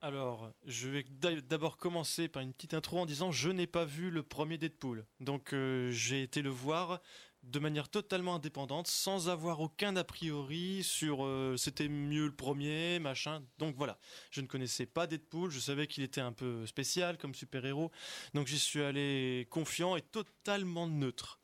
[0.00, 1.04] Alors, je vais
[1.48, 5.04] d'abord commencer par une petite intro en disant je n'ai pas vu le premier Deadpool.
[5.20, 7.00] Donc euh, j'ai été le voir
[7.42, 12.98] de manière totalement indépendante, sans avoir aucun a priori sur euh, c'était mieux le premier,
[12.98, 13.42] machin.
[13.58, 13.98] Donc voilà,
[14.30, 17.90] je ne connaissais pas Deadpool, je savais qu'il était un peu spécial comme super-héros,
[18.34, 21.40] donc j'y suis allé confiant et totalement neutre.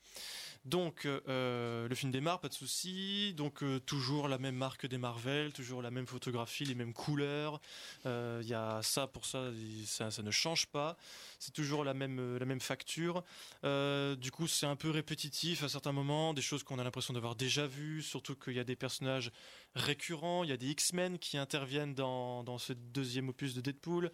[0.65, 3.35] Donc euh, le film démarre, pas de souci.
[3.37, 7.61] Donc euh, toujours la même marque des Marvel, toujours la même photographie, les mêmes couleurs.
[8.07, 9.51] Euh, Il y a ça pour ça,
[9.85, 10.97] ça, ça ne change pas.
[11.39, 13.23] C'est toujours la même la même facture.
[13.63, 17.35] du coup, c'est un peu répétitif à certains moments, des choses qu'on a l'impression d'avoir
[17.35, 18.03] déjà vues.
[18.03, 19.31] Surtout qu'il y a des personnages
[19.75, 20.45] récurrents.
[20.45, 24.11] Il y a des X-Men qui interviennent dans, dans ce deuxième opus de Deadpool.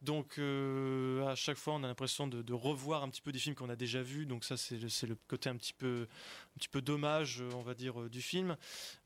[0.00, 3.54] Donc euh, à chaque fois, on a l'impression de, revoir un petit peu des films
[3.54, 4.26] qu'on a déjà vus.
[4.26, 6.06] Donc ça, c'est le côté un petit peu,
[6.54, 8.56] un petit peu dommage, on va dire, du film.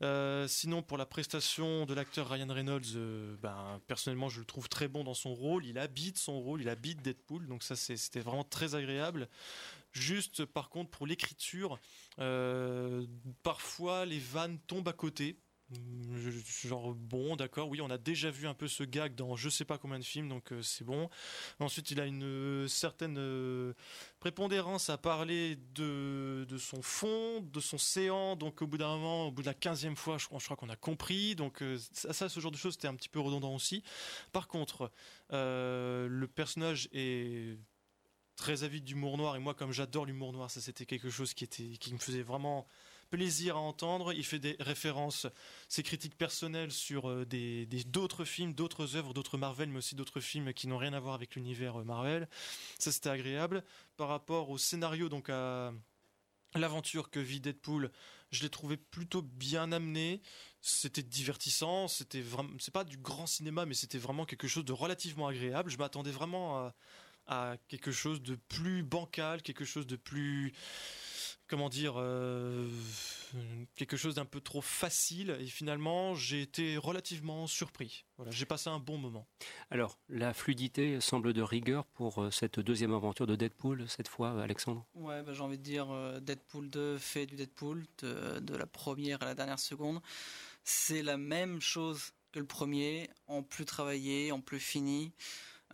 [0.01, 4.69] Euh, sinon, pour la prestation de l'acteur Ryan Reynolds, euh, ben, personnellement, je le trouve
[4.69, 5.65] très bon dans son rôle.
[5.65, 7.47] Il habite son rôle, il habite Deadpool.
[7.47, 9.27] Donc ça, c'était vraiment très agréable.
[9.93, 11.79] Juste, par contre, pour l'écriture,
[12.19, 13.05] euh,
[13.43, 15.39] parfois les vannes tombent à côté.
[16.63, 19.65] Genre bon d'accord oui on a déjà vu un peu ce gag dans je sais
[19.65, 21.09] pas combien de films donc euh, c'est bon.
[21.59, 23.73] Ensuite il a une euh, certaine euh,
[24.21, 28.37] prépondérance à parler de, de son fond de son séant.
[28.37, 30.77] Donc au bout d'un moment au bout de la quinzième fois je, crois qu'on a
[30.77, 31.35] compris.
[31.35, 31.61] Donc
[31.91, 33.83] ça, ça, ce genre de choses c'était un petit peu redondant aussi.
[34.31, 34.89] Par contre
[35.31, 37.57] le personnage est
[38.37, 39.35] très avide d'humour noir.
[39.35, 42.23] Et moi comme j'adore l'humour noir ça c'était quelque chose qui était qui me faisait
[42.23, 42.67] vraiment
[43.09, 44.13] plaisir à entendre.
[44.13, 45.27] Il fait des références,
[45.67, 50.19] ses critiques personnelles sur euh, des d'autres films, d'autres œuvres, d'autres Marvel, mais aussi d'autres
[50.19, 52.27] films qui n'ont rien à voir avec l'univers euh, Marvel.
[52.79, 53.63] Ça c'était agréable.
[53.97, 55.71] Par rapport au scénario, donc à
[56.55, 57.91] l'aventure que vit Deadpool,
[58.31, 60.21] je l'ai trouvé plutôt bien amené.
[60.61, 61.87] C'était divertissant.
[61.87, 65.69] C'était vraiment, c'est pas du grand cinéma, mais c'était vraiment quelque chose de relativement agréable.
[65.71, 66.75] Je m'attendais vraiment à,
[67.27, 70.53] à quelque chose de plus bancal, quelque chose de plus
[71.47, 72.67] comment dire, euh,
[73.75, 75.37] quelque chose d'un peu trop facile.
[75.39, 78.05] Et finalement, j'ai été relativement surpris.
[78.17, 79.27] Voilà, j'ai passé un bon moment.
[79.71, 84.41] Alors, la fluidité semble de rigueur pour euh, cette deuxième aventure de Deadpool, cette fois,
[84.41, 84.85] Alexandre?
[84.93, 88.65] Ouais, bah, j'ai envie de dire euh, Deadpool 2 fait du Deadpool, de, de, la
[88.65, 90.01] première à la dernière seconde.
[90.63, 95.13] C'est la même chose que le premier, en plus travaillé, en plus fini.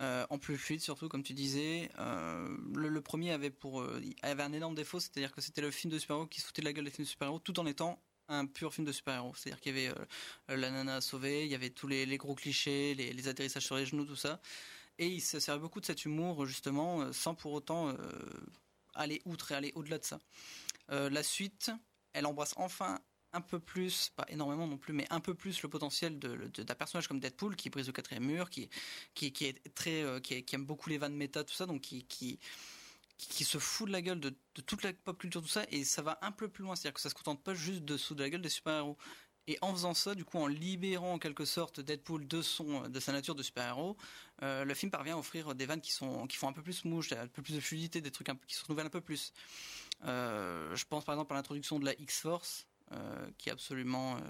[0.00, 1.88] Euh, en plus fluide surtout comme tu disais.
[1.98, 5.92] Euh, le, premier avait pour euh, avait un énorme défaut, c'est-à-dire que c'était le film
[5.92, 8.02] de super-héros qui se foutait de la gueule des films de super-héros tout en étant
[8.28, 9.34] un pur film de super-héros.
[9.36, 9.94] C'est-à-dire qu'il y avait
[10.48, 13.76] la nana sauvée, il y avait tous les, les gros clichés, les, les, atterrissages sur
[13.76, 14.40] les genoux, tout ça.
[14.98, 17.94] Et il se servait beaucoup de cet humour justement sans pour autant
[18.94, 20.18] aller outre et aller au-delà de ça.
[20.88, 21.70] la suite,
[22.14, 22.98] elle embrasse enfin
[23.34, 26.62] un peu plus, pas énormément non plus, mais un peu plus le potentiel de, de,
[26.62, 28.70] d'un personnage comme Deadpool qui brise le quatrième mur, qui,
[29.14, 32.38] qui, est très, euh, qui, aime beaucoup les vannes méta, tout ça, donc qui, qui,
[33.18, 34.34] qui se fout de la gueule de,
[34.66, 37.00] toute la pop culture, tout ça, et ça va un peu plus loin, c'est-à-dire que
[37.00, 38.96] ça se contente pas juste de sous de la gueule des super-héros.
[39.46, 42.98] Et en faisant ça, du coup, en libérant en quelque sorte Deadpool de son, de
[42.98, 43.98] sa nature de super-héros,
[44.42, 46.86] euh, le film parvient à offrir des vannes qui sont, qui font un peu plus
[46.86, 49.34] mouche, un peu plus de fluidité, des trucs un, qui se renouvellent un peu plus.
[50.06, 52.66] Euh, je pense par exemple à l'introduction de la X-Force,
[53.38, 54.20] qui est absolument, euh,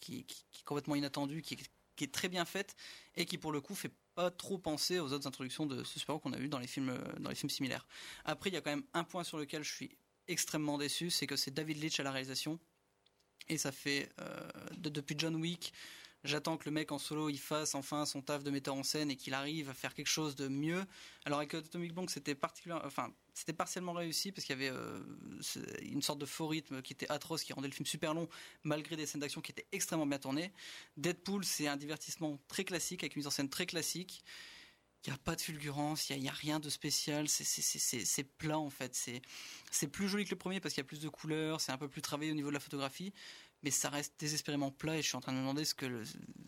[0.00, 1.56] qui, est complètement inattendue, qui,
[2.00, 2.76] est très bien faite
[3.14, 6.18] et qui pour le coup fait pas trop penser aux autres introductions de ce super
[6.18, 7.86] qu'on a vu dans les films, dans les films similaires.
[8.24, 9.90] Après, il y a quand même un point sur lequel je suis
[10.26, 12.58] extrêmement déçu, c'est que c'est David Leitch à la réalisation
[13.50, 15.72] et ça fait euh, de, depuis John Wick
[16.22, 19.10] J'attends que le mec en solo il fasse enfin son taf de metteur en scène
[19.10, 20.84] et qu'il arrive à faire quelque chose de mieux.
[21.24, 25.00] Alors avec Atomic Blonde, c'était particulièrement, enfin, c'était partiellement réussi parce qu'il y avait euh,
[25.80, 28.28] une sorte de faux rythme qui était atroce, qui rendait le film super long
[28.64, 30.52] malgré des scènes d'action qui étaient extrêmement bien tournées.
[30.98, 34.22] Deadpool, c'est un divertissement très classique avec une mise en scène très classique.
[35.06, 38.68] Il n'y a pas de fulgurance, il n'y a, rien de spécial, c'est plat en
[38.68, 38.94] fait.
[39.70, 41.78] C'est plus joli que le premier parce qu'il y a plus de couleurs, c'est un
[41.78, 43.14] peu plus travaillé au niveau de la photographie
[43.62, 46.02] mais ça reste désespérément plat et je suis en train de me demander ce que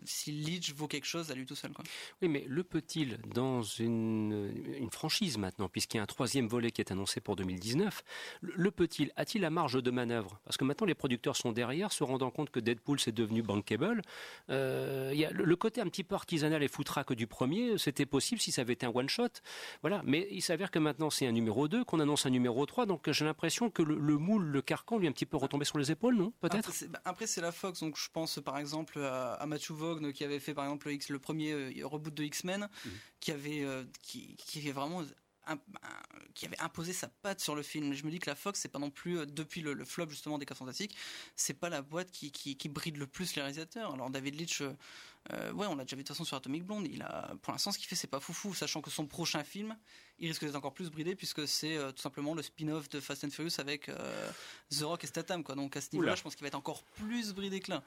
[0.04, 1.72] si Leech vaut quelque chose à lui tout seul.
[1.72, 1.84] Quoi.
[2.20, 6.70] Oui, mais le peut-il dans une, une franchise maintenant, puisqu'il y a un troisième volet
[6.70, 8.02] qui est annoncé pour 2019,
[8.40, 10.40] le, peut-il a-t-il la marge de manœuvre?
[10.44, 14.02] Parce que maintenant les producteurs sont derrière, se rendant compte que Deadpool c'est devenu bankable.
[14.50, 18.06] Euh, il y a le, côté un petit peu artisanal et foutraque du premier, c'était
[18.06, 19.28] possible si ça avait été un one shot.
[19.82, 22.86] Voilà, mais il s'avère que maintenant c'est un numéro 2, qu'on annonce un numéro 3,
[22.86, 25.78] donc j'ai l'impression que le, moule, le carcan lui est un petit peu retombé sur
[25.78, 26.32] les épaules, non?
[26.40, 26.72] Peut-être?
[27.04, 30.54] Après, c'est la Fox, donc je pense par exemple à, Matthew Vaughn qui avait fait
[30.54, 32.92] par exemple le, X, le premier euh, reboot de X-Men, mhm.
[33.20, 34.36] qui avait euh, qui,
[34.70, 35.02] vraiment
[36.34, 37.92] qui avait imposé sa patte sur le film.
[37.94, 40.38] Je me dis que la Fox, c'est pas non plus euh, depuis le, flop justement
[40.38, 40.96] des cas fantastiques,
[41.34, 43.92] c'est pas la boîte qui, qui, qui, bride le plus les réalisateurs.
[43.94, 46.86] Alors David Leitch, ouais, on l'a déjà vu de toute façon sur Atomic Blonde.
[46.88, 49.76] Il a, pour l'instant, ce qu'il fait, c'est pas foufou, sachant que son prochain film,
[50.18, 53.24] il risque d'être encore plus bridé puisque c'est euh, tout simplement le spin-off de Fast
[53.24, 54.30] and Furious avec euh,
[54.70, 55.54] The Rock et Statham quoi.
[55.54, 57.82] Donc à ce niveau-là, je pense qu'il va être encore plus bridé que là.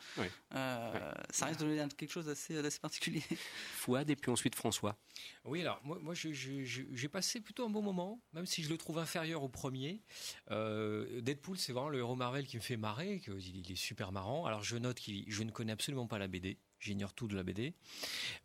[0.53, 3.23] Euh, ça risque de donner quelque chose d'assez particulier.
[3.75, 4.97] Fouad et puis ensuite François.
[5.45, 8.97] Oui, alors moi, moi j'ai passé plutôt un bon moment, même si je le trouve
[8.97, 10.03] inférieur au premier.
[10.49, 14.45] Deadpool, c'est vraiment le héros Marvel qui me fait marrer, il, il est super marrant.
[14.45, 17.43] Alors je note que je ne connais absolument pas la BD j'ignore tout de la
[17.43, 17.73] BD.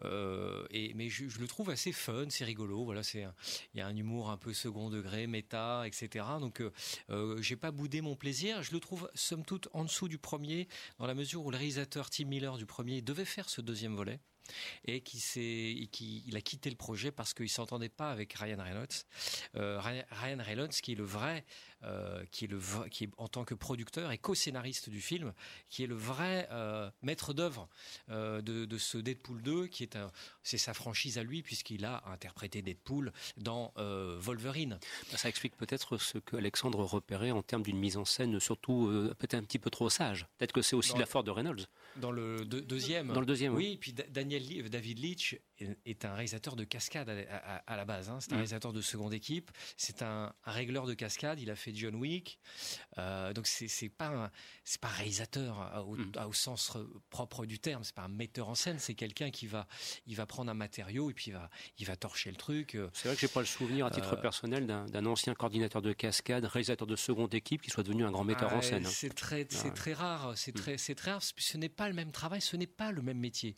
[0.05, 2.85] Euh, et, mais je, le trouve assez fun, c'est rigolo.
[2.85, 3.27] Voilà, c'est
[3.75, 6.25] il y a un humour un peu second degré, méta, etc.
[6.41, 6.73] Donc euh,
[7.11, 8.63] euh, j'ai pas boudé mon plaisir.
[8.63, 10.69] Je le trouve somme toute en dessous du premier,
[10.99, 14.21] dans la mesure où le réalisateur Tim Miller du premier devait faire ce deuxième volet
[14.85, 18.63] et qui s'est, qui, il a quitté le projet parce qu'il s'entendait pas avec Ryan
[18.63, 19.05] Reynolds.
[19.57, 21.45] Euh, Ryan Reynolds, qui est le vrai,
[21.83, 25.33] euh, qui est le, qui est en tant que producteur et co-scénariste du film,
[25.69, 27.69] qui est le vrai euh, maître d'œuvre
[28.09, 30.11] de, de, ce Deadpool 2, qui est un,
[30.43, 34.79] c'est sa franchise à lui puisqu'il a interprété Deadpool dans Wolverine.
[35.17, 39.35] Ça explique peut-être ce que Alexandre repérait en termes d'une mise en scène, surtout peut-être
[39.35, 40.27] un petit peu trop sage.
[40.39, 41.67] Peut-être que c'est aussi la force de Reynolds.
[41.97, 43.13] Dans le deuxième.
[43.13, 43.55] Dans le deuxième.
[43.55, 45.39] Oui, puis Daniel David Leitch
[45.85, 47.09] est un réalisateur de cascade
[47.67, 48.09] à, la base.
[48.09, 48.19] Hein.
[48.21, 48.39] C'est un mm.
[48.39, 49.51] réalisateur de seconde équipe.
[49.77, 51.41] C'est un, régleur de cascade.
[51.41, 52.39] Il a fait John Wick.
[52.99, 54.31] Euh, donc c'est pas
[54.65, 56.27] c'est pas un réalisateur mm.
[56.27, 56.77] au, sens
[57.11, 57.85] propre du terme.
[57.85, 58.79] C'est pas un metteur en scène.
[58.79, 59.67] C'est quelqu'un qui va
[60.07, 62.77] il va prendre un matériau et puis il va il va torcher le truc.
[62.93, 65.93] C'est vrai que j'ai pas le souvenir à titre euh, personnel d'un ancien coordinateur de
[65.93, 68.87] cascade, réalisateur de seconde équipe qui soit devenu un grand metteur en scène.
[68.87, 68.91] Hein.
[68.91, 70.33] C'est très c'est ah très rare.
[70.37, 70.61] C'est mm.
[70.61, 71.23] très c'est très rare.
[71.23, 72.41] Ce n'est pas le même travail.
[72.41, 73.57] Ce n'est pas le même métier.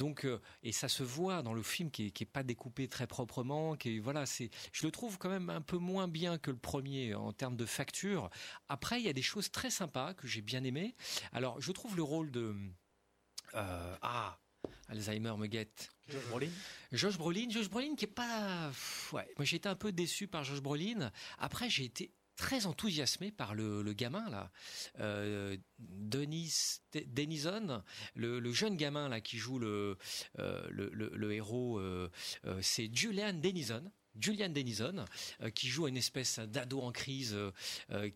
[0.00, 3.76] Donc euh, et ça se voit dans le film qui est, pas découpé très proprement,
[3.76, 6.56] qui est, voilà, c'est, je le trouve quand même un peu moins bien que le
[6.56, 8.30] premier en termes de facture.
[8.70, 10.96] Après, il y a des choses très sympas que j'ai bien aimées.
[11.32, 12.56] Alors, je trouve le rôle de
[13.54, 14.38] euh, ah
[14.88, 15.90] Alzheimer me guette.
[16.08, 16.50] Josh Brolin.
[16.92, 18.72] Josh Brolin, Josh Brolin qui est pas,
[19.12, 21.12] ouais, moi j'ai été un peu déçu par Josh Brolin.
[21.36, 22.10] Après, j'ai été
[22.40, 24.50] très enthousiasmé par le, gamin là,
[24.98, 27.82] euh, Denis Denison,
[28.14, 29.98] le, jeune gamin là qui joue le
[30.38, 32.08] euh, héros, euh,
[32.62, 33.84] c'est Julian Denison.
[34.18, 35.04] Julian Denison,
[35.54, 37.38] qui joue une espèce d'ado en crise,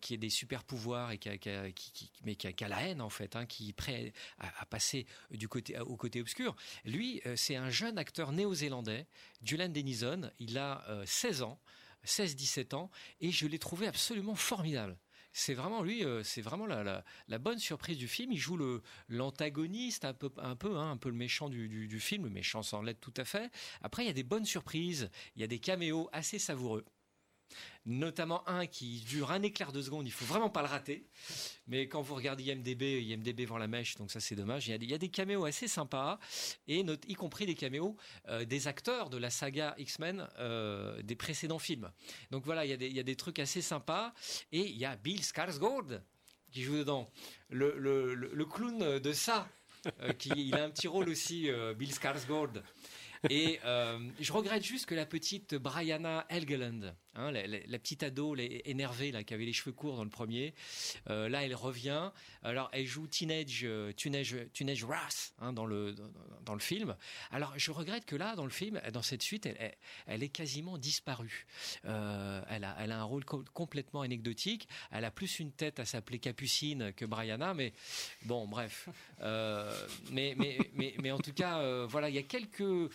[0.01, 3.45] qui a des super pouvoirs et qui, mais qui a, la haine en fait, hein,
[3.45, 6.53] qui est prêt à, passer du côté au côté obscur.
[6.83, 9.07] Lui, c'est un jeune acteur néo-zélandais,
[9.41, 10.29] Julian Denison.
[10.39, 11.59] Il a 16 ans.
[12.05, 12.89] 16-17 ans,
[13.19, 14.97] et je l'ai trouvé absolument formidable.
[15.37, 17.03] C'est vraiment lui, euh, c'est vraiment la,
[17.39, 18.31] bonne surprise du film.
[18.31, 21.99] Il joue le l'antagoniste un peu, un peu, hein, un peu le méchant du, du
[21.99, 23.51] film, le méchant sans l'être tout à fait.
[23.81, 26.85] Après, il y a des bonnes surprises, il y a des caméos assez savoureux
[27.85, 31.05] notamment un qui dure un éclair de seconde, il faut vraiment pas le rater.
[31.67, 34.67] Mais quand vous regardez IMDB, IMDB vend la mèche, donc ça c'est dommage.
[34.67, 36.19] Il y, a des, caméos assez sympas,
[36.67, 37.95] et y compris des caméos
[38.27, 41.91] euh, des acteurs de la saga X-Men euh, des précédents films.
[42.31, 44.13] Donc voilà, il y, a des, trucs assez sympas,
[44.51, 46.01] et il y a Bill Skarsgård
[46.51, 47.11] qui joue dedans,
[47.49, 49.47] le, clown de ça.
[50.01, 52.63] Euh, qui, il a un petit rôle aussi, Bill Skarsgård.
[53.29, 58.35] Et je regrette juste que la petite Brianna Helgeland, Hein, la, la- la petite ado
[58.35, 60.53] les- énervée là, qui avait les cheveux courts dans le premier.
[61.09, 62.11] Euh, là, elle revient.
[62.43, 65.95] Alors, elle joue Teenage, euh, Teenage, Teenage Wrath hein, dans, le,
[66.43, 66.95] dans, le film.
[67.31, 69.75] Alors, je regrette que là, dans le film, dans cette suite, elle,
[70.07, 71.45] elle, est quasiment disparue.
[71.85, 74.67] Euh, elle, a, elle a un rôle co- complètement anecdotique.
[74.91, 77.73] Elle a plus une tête à s'appeler Capucine que Brianna, mais
[78.23, 78.89] bon, bref.
[79.21, 79.73] Euh,
[80.11, 82.91] mais, mais, mais, mais en tout cas, voilà, il y a quelques,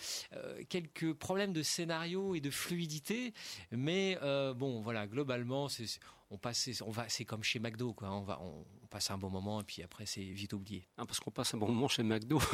[0.68, 3.32] quelques problèmes de scénario et de fluidité,
[3.70, 5.86] mais euh, bon, voilà, globalement, c'est
[6.30, 8.10] on passe, on va, c'est comme chez McDo, quoi.
[8.10, 10.86] On va, on, passe un bon moment et puis après c'est vite oublié.
[10.98, 12.40] Ah, parce qu'on passe un bon moment chez McDo.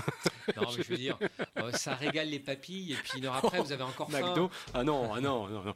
[0.56, 1.18] Non, mais je veux dire,
[1.58, 4.20] euh, ça régale les papilles et puis une heure après vous avez encore faim.
[4.20, 5.74] McDo Ah non, ah non, non, non.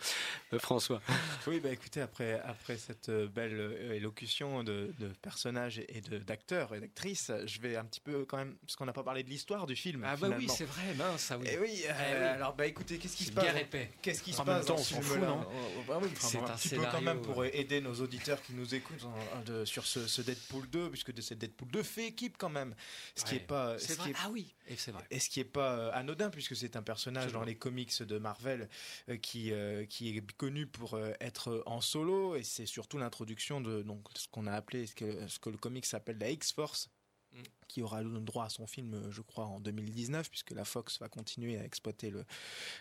[0.53, 1.03] Euh, François.
[1.49, 6.73] Oui, bah écoutez, après, après cette euh, belle élocution de, de personnages et de- d'acteurs
[6.77, 9.29] et d'actrices, je vais un petit peu quand même, parce qu'on n'a pas parlé de
[9.29, 10.05] l'histoire du film.
[10.07, 11.49] Ah bah oui, c'est vrai, mince, ça oui.
[11.51, 12.25] Eh oui, euh, Eh oui.
[12.29, 13.91] alors bah écoutez, qu'est-ce qui se passe guerre épais.
[14.03, 16.83] Qu'est-ce qui se passe dans ce film-là non Oh, oh, bah C'est un petit peu
[16.93, 20.50] quand même pour aider nos auditeurs qui nous écoutent hein, de- sur ce, ce Deadpool
[20.69, 22.75] 2, puisque de cette Deadpool 2 fait équipe quand même.
[23.15, 23.37] Ce qui Ouais.
[23.37, 24.05] est pas, ce vrai.
[24.05, 25.05] qui est- Ah oui, et c'est vrai.
[25.11, 27.41] et ce qui est pas euh, anodin puisque c'est un personnage Absolument.
[27.41, 28.69] dans les comics de Marvel
[29.09, 33.83] euh, qui euh, qui est connu pour être en solo et c'est surtout l'introduction de
[33.83, 36.91] donc ce qu'on a appelé ce que ce que le comics s'appelle la X-Force.
[37.69, 40.99] Qui aura le droit à son film, euh, je crois, en 2019, puisque la Fox
[40.99, 42.25] va continuer à exploiter le,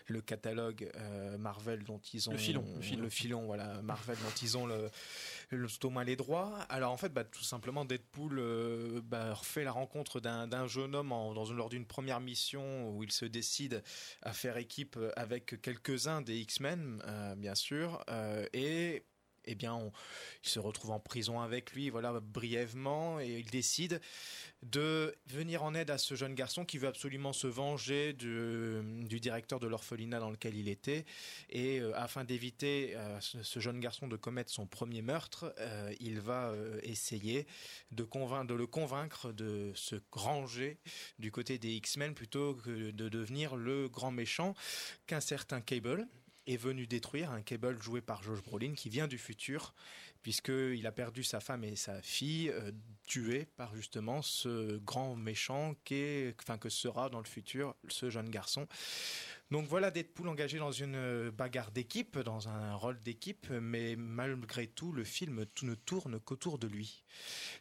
[0.08, 2.64] le catalogue euh, Marvel dont ils ont Le filon,
[2.98, 3.46] le filon.
[3.46, 4.90] voilà, Marvel dont ils ont le,
[5.50, 6.58] le- au moins les droits.
[6.68, 11.12] Alors en fait, bah, tout simplement, Deadpool euh, bah, refait la rencontre d'un jeune homme
[11.12, 13.84] en- dans une, lors d'une première mission où il se décide
[14.22, 18.04] à faire équipe avec quelques-uns des X-Men, euh, bien sûr,
[18.52, 19.04] et
[19.44, 19.90] eh bien,
[20.44, 24.00] il se retrouve en prison avec lui, voilà, brièvement, et il décide
[24.62, 29.58] de venir en aide à ce jeune garçon qui veut absolument se venger du, directeur
[29.58, 31.06] de l'orphelinat dans lequel il était.
[31.48, 36.20] Et euh, afin d'éviter euh, ce, jeune garçon de commettre son premier meurtre, euh, il
[36.20, 37.46] va euh, essayer
[37.90, 38.04] de,
[38.44, 40.78] de le convaincre de se ranger
[41.18, 44.54] du côté des X-Men plutôt que de devenir le grand méchant
[45.06, 46.06] qu'un certain Cable
[46.46, 49.74] est venu détruire, un Cable joué par Josh Brolin qui vient du futur
[50.22, 52.72] puisqu'il a perdu sa femme et sa fille euh,
[53.06, 58.28] tuées par justement ce grand méchant qu'est, enfin, que sera dans le futur ce jeune
[58.28, 58.66] garçon.
[59.50, 64.92] Donc voilà Deadpool engagé dans une bagarre d'équipe, dans un rôle d'équipe, mais malgré tout,
[64.92, 67.02] le film ne tourne qu'autour de lui.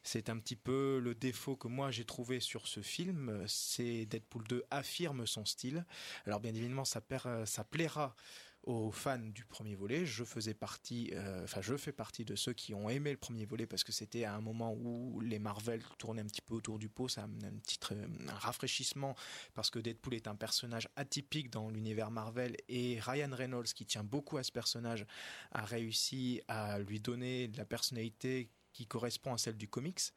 [0.03, 4.43] C'est un petit peu le défaut que moi j'ai trouvé sur ce film, c'est Deadpool
[4.47, 5.83] 2 affirme son style.
[6.27, 8.15] Alors bien évidemment, ça plaira
[8.63, 10.05] aux fans du premier volet.
[10.05, 13.45] Je faisais partie, euh, enfin je fais partie de ceux qui ont aimé le premier
[13.45, 16.77] volet parce que c'était à un moment où les Marvel tournaient un petit peu autour
[16.77, 17.95] du pot, ça un petit tra-
[18.27, 19.15] un rafraîchissement
[19.53, 24.03] parce que Deadpool est un personnage atypique dans l'univers Marvel et Ryan Reynolds qui tient
[24.03, 25.05] beaucoup à ce personnage
[25.51, 28.49] a réussi à lui donner de la personnalité
[28.79, 30.13] qui correspond à celle du comics.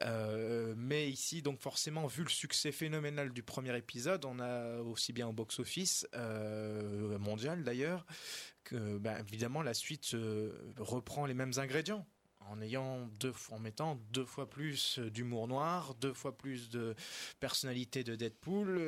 [0.00, 5.12] Euh, mais ici, donc forcément, vu le succès phénoménal du premier épisode, on a aussi
[5.12, 8.06] bien au box-office euh, mondial d'ailleurs,
[8.64, 12.06] que ben, évidemment la suite euh, reprend les mêmes ingrédients.
[12.48, 16.94] En ayant deux, en mettant deux fois plus d'humour noir, deux fois plus de
[17.38, 18.80] personnalité de Deadpool,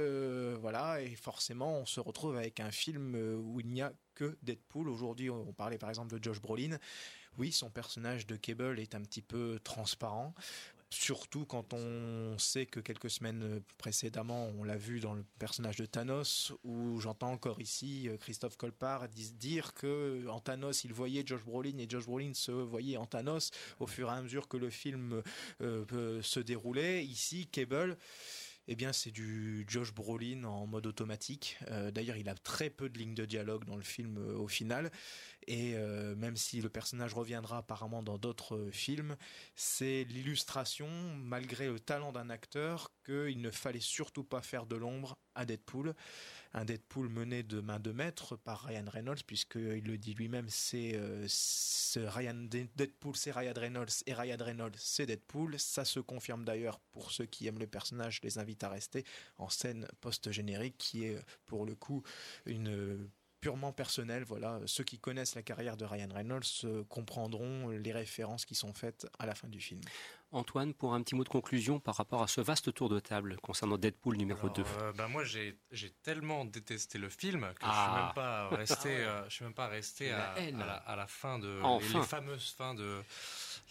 [0.58, 4.88] voilà, et forcément on se retrouve avec un film où il n'y a que Deadpool.
[4.88, 6.78] Aujourd'hui, on parlait par exemple de Josh Brolin.
[7.38, 10.34] Oui, son personnage de Cable est un petit peu transparent.
[10.90, 15.86] Surtout quand on sait que quelques semaines précédemment, on l'a vu dans le personnage de
[15.86, 21.44] Thanos, où j'entends encore ici euh, Christophe Colpart dire que en Thanos, il voyait Josh
[21.44, 24.68] Brolin et Josh Brolin se voyait en Thanos au fur et à mesure que le
[24.68, 25.22] film
[25.62, 27.02] euh, peut se déroulait.
[27.06, 27.96] Ici, Cable,
[28.68, 31.58] eh bien, c'est du Josh Brolin en mode automatique.
[31.68, 34.46] Euh, D'ailleurs, il a très peu de lignes de dialogue dans le film euh, au
[34.46, 34.90] final.
[35.48, 39.16] Et euh, même si le personnage reviendra apparemment dans d'autres films,
[39.56, 45.18] c'est l'illustration, malgré le talent d'un acteur, qu'il ne fallait surtout pas faire de l'ombre
[45.34, 45.94] à Deadpool.
[46.54, 50.92] Un Deadpool mené de main de maître par Ryan Reynolds, puisqu'il le dit lui-même, c'est
[50.94, 51.26] euh,
[51.96, 55.58] Ryan De- Deadpool, c'est Ryan Reynolds, et Ryan Reynolds, c'est Deadpool.
[55.58, 59.04] Ça se confirme d'ailleurs pour ceux qui aiment le personnage, je les invite à rester
[59.38, 62.02] en scène post-générique, qui est pour le coup
[62.44, 63.08] une
[63.42, 64.24] purement personnelle.
[64.24, 68.72] Voilà, ceux qui connaissent la carrière de Ryan Reynolds euh, comprendront les références qui sont
[68.72, 69.80] faites à la fin du film.
[70.30, 73.36] Antoine, pour un petit mot de conclusion par rapport à ce vaste tour de table
[73.42, 74.62] concernant Deadpool numéro 2.
[74.80, 77.74] Euh, bah, moi j'ai j'ai tellement détesté le film que Ah.
[77.74, 79.06] je suis même pas resté Ah ouais.
[79.06, 82.54] euh, je suis même pas resté La à, la, à la fin de les, fameuses
[82.56, 83.02] fins de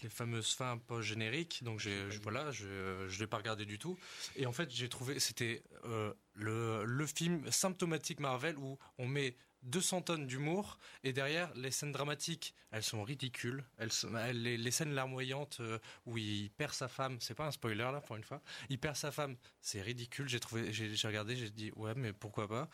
[0.02, 1.62] les fameuses fins post génériques.
[1.64, 3.98] Donc j'ai je- voilà je je l'ai pas regardé du tout.
[4.36, 9.36] Et en fait j'ai trouvé c'était euh, le le film symptomatique Marvel où on met
[9.64, 13.62] 200 tonnes d'humour et derrière les scènes dramatiques elles sont ridicules.
[13.78, 17.46] Elles sont, elles- les, les scènes larmoyantes euh, où il perd sa femme c'est pas
[17.46, 18.42] un spoiler là pour une fois.
[18.70, 20.28] Il perd sa femme c'est ridicule.
[20.28, 22.68] J'ai trouvé j'ai j'ai regardé j'ai dit ouais mais pourquoi pas?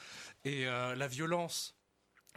[0.44, 1.74] Et euh, la violence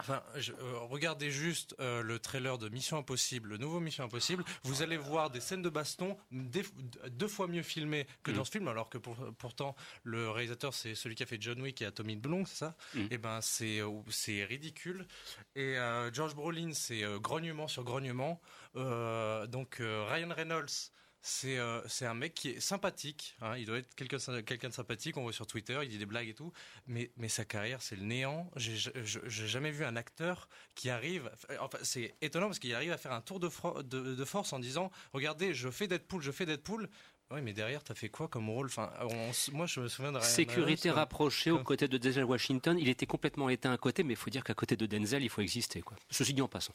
[0.02, 4.44] Enfin, je- euh, regardez juste euh, le trailer de Mission Impossible, le nouveau Mission Impossible.
[4.64, 6.64] Vous allez voir des scènes de baston des-
[7.10, 8.34] deux fois mieux filmées que Mm.
[8.34, 11.60] dans ce film, alors que pour- pourtant le réalisateur c'est celui qui a fait John
[11.62, 13.06] Wick et Atomic Blonde, c'est ça Mm.
[13.12, 15.06] Et ben c'est euh, c'est ridicule.
[15.54, 18.40] Et euh, George Brolin c'est grognement sur grognement.
[18.74, 20.90] Donc Ryan Reynolds.
[21.24, 24.74] C'est euh, c'est un mec qui est sympathique, hein, il doit être quelqu'un quelqu'un de
[24.74, 26.52] sympathique, on voit sur Twitter, il dit des blagues et tout,
[26.88, 28.50] mais, mais sa carrière c'est le néant.
[28.56, 33.12] J'ai jamais vu un acteur qui arrive, enfin c'est étonnant parce qu'il arrive à faire
[33.12, 36.44] un tour de, fro- de, de force en disant regardez je fais Deadpool, je fais
[36.44, 36.90] Deadpool.
[37.30, 38.66] Oui mais derrière t'as fait quoi comme rôle?
[38.66, 42.76] Enfin on moi je me souviens de Ryan Sécurité rapprochée aux côtés de Denzel Washington.
[42.80, 45.30] Il était complètement éteint à côté, mais il faut dire qu'à côté de Denzel, il
[45.30, 45.82] faut exister.
[45.82, 45.96] Quoi.
[46.10, 46.74] Ceci dit en passant.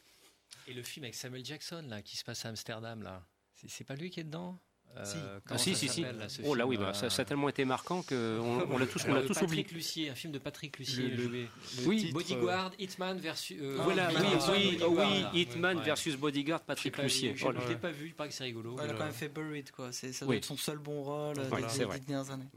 [0.67, 3.23] Et le film avec Samuel Jackson, là, qui se passe à Amsterdam, là,
[3.57, 4.59] c'est c'est pas lui qui est dedans?
[4.95, 5.17] Euh, Si.
[5.49, 6.01] Ah, si, si, si.
[6.01, 6.11] là,
[6.45, 8.15] Oh là film, oui, bah, euh, ça, ça a tellement été marquant qu'on
[8.71, 9.63] on l'a tous, on l'a Euh, tous oublié.
[9.63, 11.09] Patrick Lucier, un film de Patrick Lucier.
[11.09, 11.47] Le- le- joué.
[11.81, 11.97] le Oui.
[11.99, 13.57] titre, Bodyguard, Hitman versus.
[13.61, 15.41] euh, voilà, Hitman oui, oui, Bodyguard, oui.
[15.41, 15.83] Hitman Ouais.
[15.83, 17.31] versus Bodyguard, Patrick Lucier.
[17.33, 17.69] vu, Je Oh je là.
[17.69, 18.75] l'ai pas vu, il paraît que c'est rigolo.
[18.75, 19.91] Ouais, il a Euh, quand même fait Buried, quoi.
[19.91, 20.37] C'est, ça doit Oui.
[20.37, 22.49] être son seul bon rôle euh, Voilà, des, des dernières années.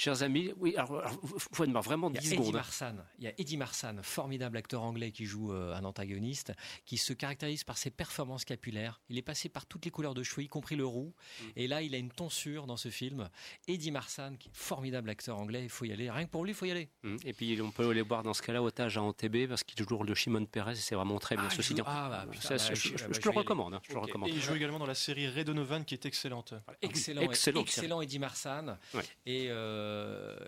[0.00, 1.20] Chers amis, oui, alors, alors
[1.52, 2.54] faut être vraiment Il y a 10 Eddie secondes.
[2.56, 2.58] hein.
[2.60, 2.96] Marsan.
[3.18, 6.54] Il y a Eddie Marsan, formidable acteur anglais qui joue euh, un antagoniste,
[6.86, 9.02] qui se caractérise par ses performances capillaires.
[9.10, 11.12] Il est passé par toutes les couleurs de cheveux, y compris le roux.
[11.42, 11.44] Mm.
[11.56, 13.28] Et là, il a une tonsure dans ce film.
[13.68, 16.10] Eddie Marsan, qui est formidable acteur anglais, il faut y aller.
[16.10, 16.88] Rien que pour lui, il faut y aller.
[17.04, 19.78] Hum, Et puis on peut les voir dans ce cas-là otage à Antebé parce qu'il
[19.78, 21.44] joue le rôle de Shimon Perez et c'est vraiment très bien.
[21.46, 23.20] Ah, il Ceci joue- ah, bah, putain, ça, bah, je, je- je- bah, je je
[23.20, 23.38] te le aller.
[23.40, 23.74] recommande.
[23.74, 24.30] hein, je te le Et recommande.
[24.30, 26.54] il joue également dans la série Ray Donovan qui est excellente.
[26.80, 28.78] Excellent, Excellent, excellent, Eddie Marsan.
[28.94, 29.02] Ouais.
[29.26, 29.89] Et euh,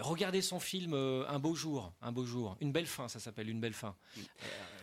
[0.00, 3.48] regardez son film euh, Un beau jour, un beau jour, une belle fin, ça s'appelle
[3.48, 3.94] une belle fin.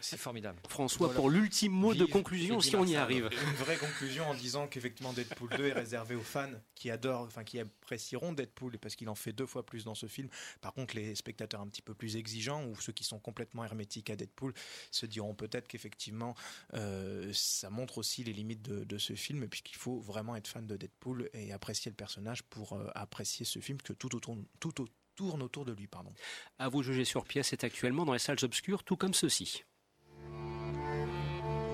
[0.02, 0.60] C'est formidable.
[0.68, 1.20] François, Voilà.
[1.20, 3.30] pour l'ultime mot de conclusion, si on y arrive.
[3.32, 7.44] Une vraie conclusion en disant qu'effectivement Deadpool 2 est réservé aux fans qui adorent, enfin
[7.44, 10.30] qui apprécieront Deadpool parce qu'il en fait deux fois plus dans ce film.
[10.62, 14.10] Par contre, les spectateurs un petit peu plus exigeants ou ceux qui sont complètement hermétiques
[14.10, 14.54] à Deadpool
[14.92, 16.36] se diront peut-être qu'effectivement
[16.74, 20.66] euh, ça montre aussi les limites de, de ce film puisqu'il faut vraiment être fan
[20.68, 24.82] de Deadpool et apprécier le personnage pour euh, apprécier ce film que tout autour, tout
[24.82, 25.86] au- tourne autour de lui.
[25.88, 26.14] Pardon.
[26.60, 29.64] À vous juger sur pièce est actuellement dans les salles obscures, tout comme ceci.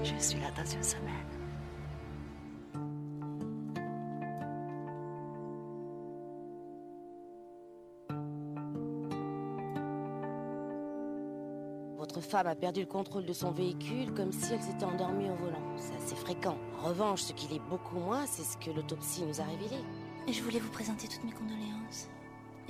[0.05, 1.13] Je suis là dans une semaine.
[11.97, 15.35] Votre femme a perdu le contrôle de son véhicule comme si elle s'était endormie au
[15.35, 15.75] volant.
[15.75, 16.55] C'est assez fréquent.
[16.79, 19.81] En revanche, ce qui l'est beaucoup moins, c'est ce que l'autopsie nous a révélé.
[20.31, 22.09] Je voulais vous présenter toutes mes condoléances.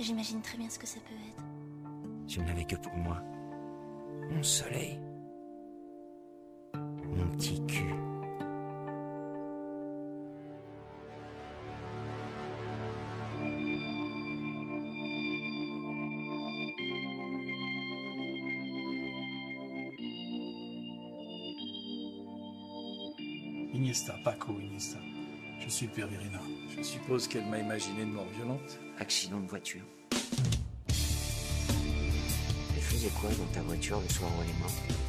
[0.00, 1.44] J'imagine très bien ce que ça peut être.
[2.28, 3.20] Je n'avais que pour moi
[4.30, 4.98] mon soleil,
[7.14, 7.94] mon petit cul.
[23.74, 24.98] Iniesta, Paco Iniesta.
[25.60, 26.40] Je suis le père d'Irina.
[26.76, 28.78] Je suppose qu'elle m'a imaginé une mort violente.
[28.98, 29.82] Accident de voiture.
[32.74, 35.05] Elle faisait quoi dans ta voiture le soir où elle est morte?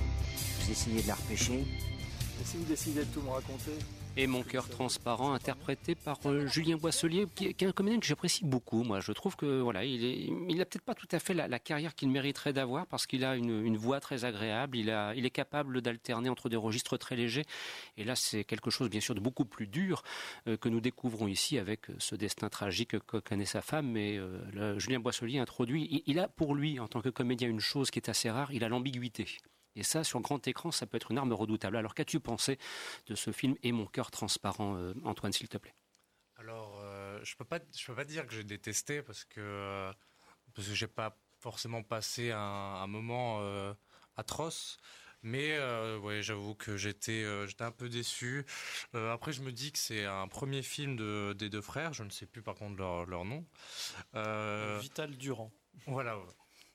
[0.67, 3.71] Vous essayez de la repêcher Et si vous décidez de tout me raconter
[4.17, 7.99] Et Mon cœur transparent, interprété par euh, Julien Boisselier, qui, est- qui est un comédien
[8.01, 8.83] que j'apprécie beaucoup.
[8.83, 11.47] Moi, je trouve que voilà, il est, il a peut-être pas tout à fait la,
[11.47, 14.75] la carrière qu'il mériterait d'avoir parce qu'il a une, une voix très agréable.
[14.77, 17.45] Il a, il est capable d'alterner entre des registres très légers.
[17.95, 20.03] Et là, c'est quelque chose, bien sûr, de beaucoup plus dur
[20.47, 23.89] euh, que nous découvrons ici avec euh, ce destin tragique que connaît sa femme.
[23.89, 27.47] Mais euh, le- Julien Boisselier introduit, il, il a pour lui, en tant que comédien,
[27.47, 28.51] une chose qui est assez rare.
[28.51, 29.27] Il a l'ambiguïté.
[29.77, 31.77] Et ça, sur grand écran, ça peut être une arme redoutable.
[31.77, 32.57] Alors, qu'as-tu pensé
[33.05, 35.75] de ce film Et mon cœur transparent, euh, Antoine, s'il te plaît
[36.35, 39.93] Alors, euh, je peux pas, je peux pas dire que j'ai détesté parce que euh,
[40.55, 43.71] parce que j'ai pas forcément passé un, un moment euh,
[44.15, 44.77] atroce.
[45.23, 48.45] Mais euh, ouais, j'avoue que j'étais euh, j'étais un peu déçu.
[48.95, 51.93] Euh, après, je me dis que c'est un premier film de, des deux frères.
[51.93, 53.45] Je ne sais plus par contre leur, leur nom.
[54.15, 55.51] Euh, Vital Durand.
[55.85, 56.17] Voilà.
[56.17, 56.25] ouais.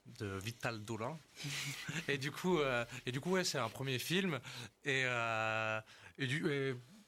[0.05, 1.17] De Vital Dolin.
[2.07, 4.39] et du coup, euh, et du coup, ouais, c'est un premier film
[4.83, 5.79] et, euh,
[6.17, 6.27] et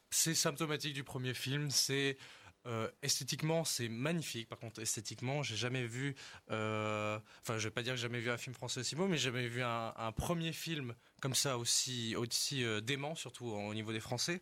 [0.10, 1.70] c'est symptomatique du premier film.
[1.70, 2.18] C'est
[2.66, 4.48] euh, esthétiquement, c'est magnifique.
[4.48, 6.16] Par contre, esthétiquement, j'ai jamais vu.
[6.48, 7.22] Enfin,
[7.58, 9.26] je vais pas dire que j'ai jamais vu un film français aussi beau, mais j'ai
[9.26, 14.00] jamais vu un, un premier film comme ça aussi aussi dément, surtout au niveau des
[14.00, 14.42] Français.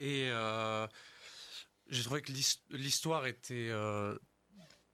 [0.00, 0.30] Et
[1.88, 3.70] j'ai trouvé que l'his- l'histoire était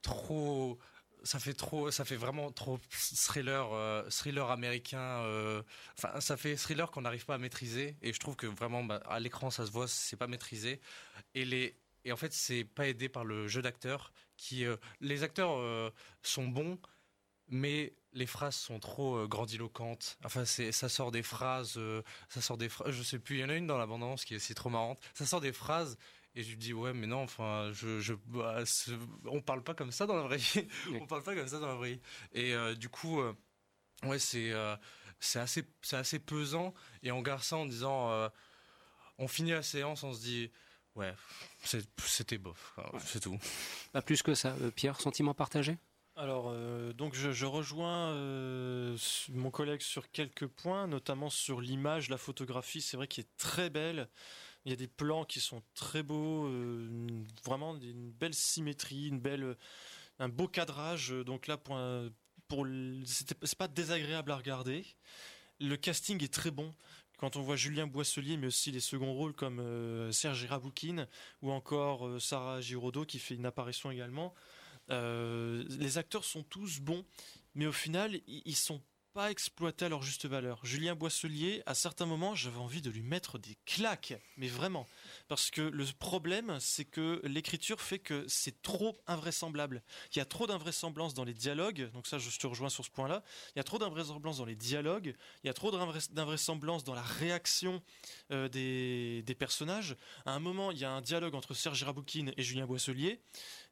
[0.03, 0.79] trop
[1.25, 5.23] ça fait trop, ça fait vraiment trop thriller, euh, thriller américain.
[5.25, 5.63] euh,
[6.21, 7.97] ça fait thriller qu'on n'arrive pas à maîtriser.
[8.03, 10.81] Et je trouve que vraiment, bah, à l'écran, ça se voit, c'est pas maîtrisé.
[11.35, 14.13] Et les, et en fait, c'est pas aidé par le jeu d'acteurs.
[14.37, 15.93] Qui, euh, les acteurs
[16.23, 16.79] sont bons,
[17.49, 20.19] mais les phrases sont trop grandiloquentes.
[20.25, 21.79] Enfin, c'est, ça sort des phrases,
[22.29, 22.91] ça sort des phrases.
[22.91, 23.37] Je sais plus.
[23.37, 25.01] Il y en a une dans l'abondance qui est aussi trop marrante.
[25.15, 25.97] Ça sort des phrases.
[26.35, 28.63] Et je lui dis ouais mais non enfin je je bah,
[29.27, 30.67] on parle pas comme ça dans la vraie vie.
[31.01, 32.01] On parle pas comme ça dans la vraie vie.
[32.33, 33.35] Et euh, du coup euh,
[34.05, 34.75] ouais c'est euh,
[35.21, 36.73] c'est assez c'est assez pesant.
[37.03, 38.29] Et on garde ça en disant euh,
[39.19, 40.51] on finit la séance on se dit
[40.95, 41.13] ouais
[41.63, 43.39] c'était bof c'est tout.
[43.93, 44.57] Pas plus que ça.
[44.63, 45.77] Euh, Pierre, sentiment partagé?
[46.15, 48.97] Alors, euh, donc je, je rejoins euh,
[49.31, 52.83] mon collègue sur quelques points, notamment sur l'image, la photographie.
[52.83, 54.11] C'est vrai qu'il est très belle.
[54.65, 56.89] Il y a des plans qui sont très beaux, euh,
[57.45, 59.57] vraiment une belle symétrie, une belle,
[60.19, 61.11] un beau cadrage.
[61.11, 62.11] Donc là, pour, un-
[62.49, 62.67] pour
[63.05, 64.85] c'est pas désagréable à regarder.
[65.61, 66.73] Le casting est très bon.
[67.19, 71.07] Quand on voit Julien Boisselier, mais aussi les seconds rôles comme euh, Serge Raboukine
[71.41, 74.35] ou encore euh, Sarah Giraudot qui fait une apparition également,
[74.91, 77.05] euh, les acteurs sont tous bons,
[77.55, 78.83] mais au final, ils sont
[79.13, 80.65] pas exploités à leur juste valeur.
[80.65, 84.87] Julien Boisselier, à certains moments, j'avais envie de lui mettre des claques, mais vraiment.
[85.29, 89.83] Parce que le problème, c'est que l'écriture fait que c'est trop invraisemblable.
[90.15, 92.91] Il y a trop d'invraisemblance dans les dialogues, donc ça, je te rejoins sur ce
[92.91, 93.23] point-là.
[93.55, 96.95] Il y a trop d'invraisemblance dans les dialogues, il y a trop d'invrais- d'invraisemblance dans
[96.95, 97.83] la réaction
[98.31, 99.97] euh, des, des personnages.
[100.25, 103.21] À un moment, il y a un dialogue entre Serge Raboukine et Julien Boisselier,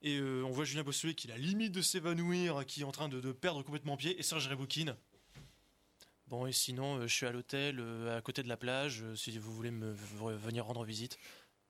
[0.03, 2.85] et euh, on voit Julien Boisselier qui est à la limite de s'évanouir, qui est
[2.85, 4.97] en train de, de perdre complètement pied, et Serge Raboukine.
[6.31, 9.17] Bon, et sinon, euh, je suis à l'hôtel, euh, à côté de la plage, euh,
[9.17, 11.19] si vous voulez me venir rendre visite.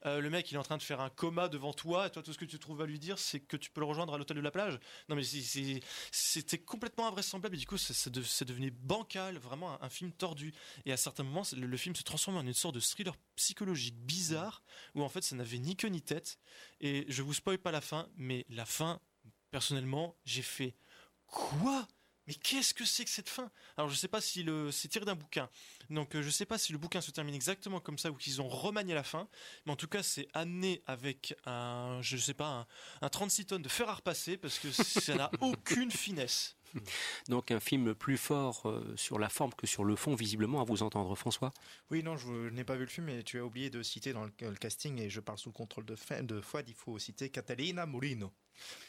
[0.02, 2.32] Le mec, il est en train de faire un coma devant toi, et toi, tout
[2.32, 4.38] ce que tu trouves à lui dire, c'est que tu peux le rejoindre à l'hôtel
[4.38, 4.80] de la plage.
[5.10, 9.36] Non, mais c'est- c'est- c'était complètement invraisemblable, et du coup, ça de- c'est devenu bancal,
[9.36, 10.54] vraiment un, film tordu.
[10.86, 13.14] Et à certains moments, c'est- le, le film se transforme en une sorte de thriller
[13.36, 14.62] psychologique bizarre,
[14.94, 16.38] où en fait, ça n'avait ni queue ni tête.
[16.80, 19.00] Et je vous spoil pas la fin, mais la fin,
[19.50, 20.74] personnellement, j'ai fait
[21.26, 21.86] quoi?
[22.30, 23.50] Mais qu'est-ce que c'est que cette fin?
[23.76, 25.50] Alors je sais pas si le c'est tiré d'un bouquin.
[25.90, 28.40] Donc euh, je sais pas si le bouquin se termine exactement comme ça ou qu'ils
[28.40, 29.26] ont remanié la fin,
[29.66, 32.66] mais en tout cas c'est amené avec un je sais pas un,
[33.04, 36.56] un 36 tonnes de fer à repasser parce que ça n'a aucune finesse.
[37.28, 40.64] Donc un film plus fort euh, sur la forme que sur le fond, visiblement, à
[40.64, 41.50] vous entendre, François?
[41.90, 44.12] Oui, non, je, je n'ai pas vu le film, mais tu as oublié de citer
[44.12, 46.96] dans le, le casting, et je parle sous le contrôle de, de Fouad, il faut
[47.00, 48.32] citer Catalina Molino.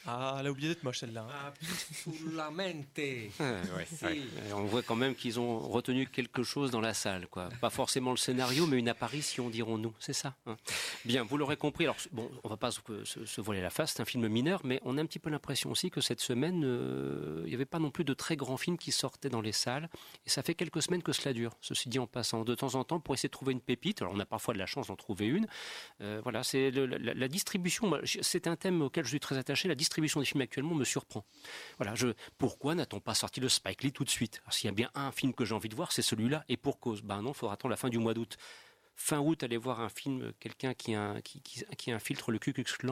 [0.07, 1.27] Ah, elle a oublié d'être moche celle-là.
[1.29, 1.47] hein.
[1.47, 2.99] Absolutamente.
[3.39, 3.43] Ah,
[3.77, 4.17] ouais, ouais.
[4.49, 7.49] Et On voit quand même qu'ils ont retenu quelque chose dans la salle, quoi.
[7.61, 9.93] Pas forcément le scénario, mais une apparition, dirons-nous.
[9.99, 10.33] C'est ça.
[10.47, 10.57] hein.
[11.05, 11.83] Bien, vous l'aurez compris.
[11.85, 13.93] Alors, bon, on va pas se, se- se voiler la face.
[13.93, 16.63] C'est un film mineur, mais on a un petit peu l'impression aussi que cette semaine,
[16.65, 19.51] euh, il n'y avait pas non plus de très grands films qui sortaient dans les
[19.51, 19.87] salles.
[20.25, 21.51] Et ça fait quelques semaines que cela dure.
[21.61, 24.01] Ceci dit, en passant de temps en temps pour essayer de trouver une pépite.
[24.01, 25.45] Alors, on a parfois de la chance d'en trouver une.
[26.01, 27.91] Euh, voilà, c'est la, la distribution.
[28.03, 29.50] C'est un thème auquel je suis très attaché.
[29.65, 31.25] La distribution des films actuellement me surprend.
[31.77, 31.93] Voilà,
[32.37, 34.41] pourquoi n'a-t-on pas sorti le Spike Lee tout de suite?
[34.49, 36.79] S'il y a bien un film que j'ai envie de voir, c'est celui-là, et pour
[36.79, 37.01] cause?
[37.01, 38.37] Ben non, il faudra attendre la fin du mois d'août.
[38.95, 42.91] Fin août, aller voir un film, quelqu'un qui, qui, qui, qui infiltre le Ku Klux.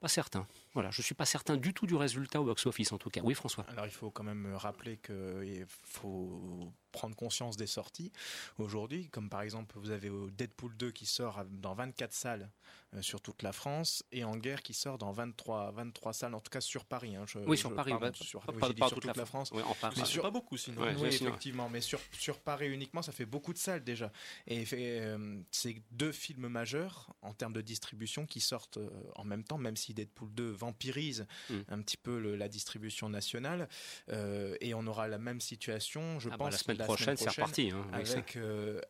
[0.00, 0.46] Pas certain.
[0.74, 3.20] Voilà, je suis pas certain du tout du résultat au box-office en tout cas.
[3.24, 3.64] Oui, François.
[3.68, 8.12] Alors il faut quand même rappeler qu'il faut prendre conscience des sorties
[8.58, 12.50] aujourd'hui, comme par exemple vous avez Deadpool 2 qui sort dans 24 salles
[12.94, 16.40] euh, sur toute la France et En Guerre qui sort dans 23, 23 salles, en
[16.40, 17.16] tout cas sur Paris.
[17.16, 19.16] hein, je- Oui, sur je- Paris, pardon, bah, sur- pas- oui, pas- pas sur toute
[19.16, 19.50] la France.
[19.52, 19.94] Oui, en Paris.
[19.98, 20.80] Mais Ah, sur- pas beaucoup, sinon.
[20.82, 24.10] Oui, Ouais, effectivement, mais sur, sur Paris uniquement, ça fait beaucoup de salles déjà.
[24.46, 29.44] Et euh, c'est deux films majeurs en termes de distribution qui sortent euh, en même
[29.44, 31.54] temps, même si Deadpool 2 vampirise Mm.
[31.68, 33.68] un petit peu le- la distribution nationale.
[34.10, 37.30] Euh, et on aura la même situation, je Ah bah, pense, la semaine prochaine, c'est
[37.30, 38.80] reparti, hein, avec avec, euh,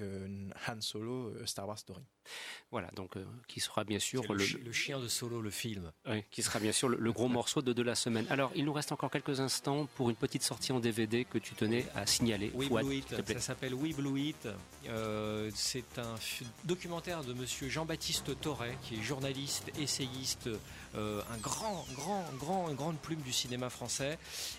[0.00, 2.04] euh, Han Solo, Star Wars Story.
[2.70, 5.92] Voilà, donc euh, qui sera bien sûr le chi- le chien de Solo, le film.
[6.08, 8.26] Oui, qui sera bien sûr le, le gros morceau de, de la semaine.
[8.30, 11.54] Alors, il nous reste encore quelques instants pour une petite sortie en DVD que tu
[11.54, 12.50] tenais à signaler.
[12.50, 12.68] S'il
[13.04, 14.48] te It, ça s'appelle We Blew It.
[14.88, 16.14] Euh, c'est un
[16.64, 20.48] documentaire de monsieur Jean-Baptiste Torret, qui est journaliste, essayiste,
[20.94, 24.18] euh, un grand, grand, grand, une grande plume du cinéma français,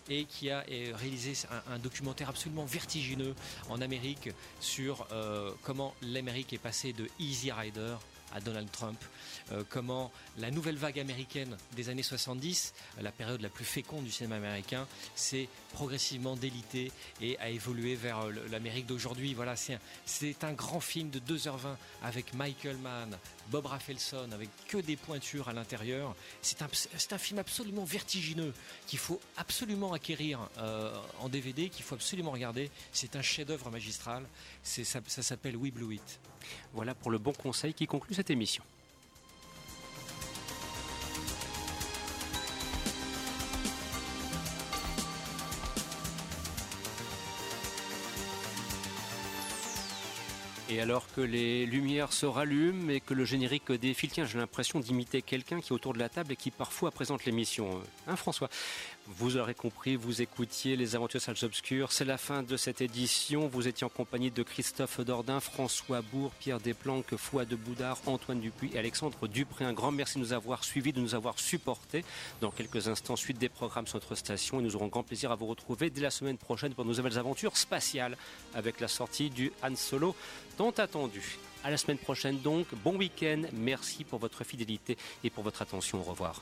[0.09, 0.61] et qui a
[0.93, 1.33] réalisé
[1.69, 3.35] un, un documentaire absolument vertigineux
[3.69, 5.07] en Amérique sur
[5.63, 7.51] comment l'Amérique est passée de Easy
[8.33, 8.99] À Donald Trump,
[9.51, 14.11] euh, comment la nouvelle vague américaine des années 70, la période la plus féconde du
[14.11, 14.85] cinéma américain,
[15.15, 19.33] s'est progressivement délitée et a évolué vers euh, l'Amérique d'aujourd'hui.
[19.33, 23.17] Voilà, c'est un, grand film de 2h20 avec Michael Mann,
[23.49, 26.15] Bob Rafelson, avec que des pointures à l'intérieur.
[26.41, 28.53] C'est un, film absolument vertigineux
[28.87, 32.69] qu'il faut absolument acquérir euh, en DVD, qu'il faut absolument regarder.
[32.91, 34.23] C'est un chef-d'œuvre magistral.
[34.63, 36.19] Ça, s'appelle We Blew It.
[36.73, 38.63] Voilà pour le bon conseil qui conclut cette émission.
[50.69, 54.81] Et alors que les lumières se rallument et que le générique défile, tiens, j'ai l'impression
[54.81, 57.81] d'imiter quelqu'un qui est autour de la table et qui parfois présente l'émission.
[58.05, 58.49] Hein, François?
[59.15, 61.93] Vous aurez compris, vous écoutiez Les Aventures Salles Obscures.
[61.93, 63.47] C'est la fin de cette édition.
[63.47, 68.41] Vous étiez en compagnie de Christophe Dordain, François Bourg, Pierre Desplanques, Fouad de Boudard, Antoine
[68.41, 69.63] Dupuis et Alexandre Dupré.
[69.63, 72.03] Un grand merci de nous avoir suivis, de nous avoir supportés.
[72.41, 74.59] Dans quelques instants, suite des programmes sur notre station.
[74.59, 77.17] Et nous aurons grand plaisir à vous retrouver dès la semaine prochaine pour nos nouvelles
[77.17, 78.17] aventures spatiales
[78.55, 80.17] avec la sortie du Han Solo
[80.57, 81.37] tant attendu.
[81.63, 85.99] À la semaine prochaine donc, bon week-end, merci pour votre fidélité et pour votre attention,
[86.01, 86.41] au revoir.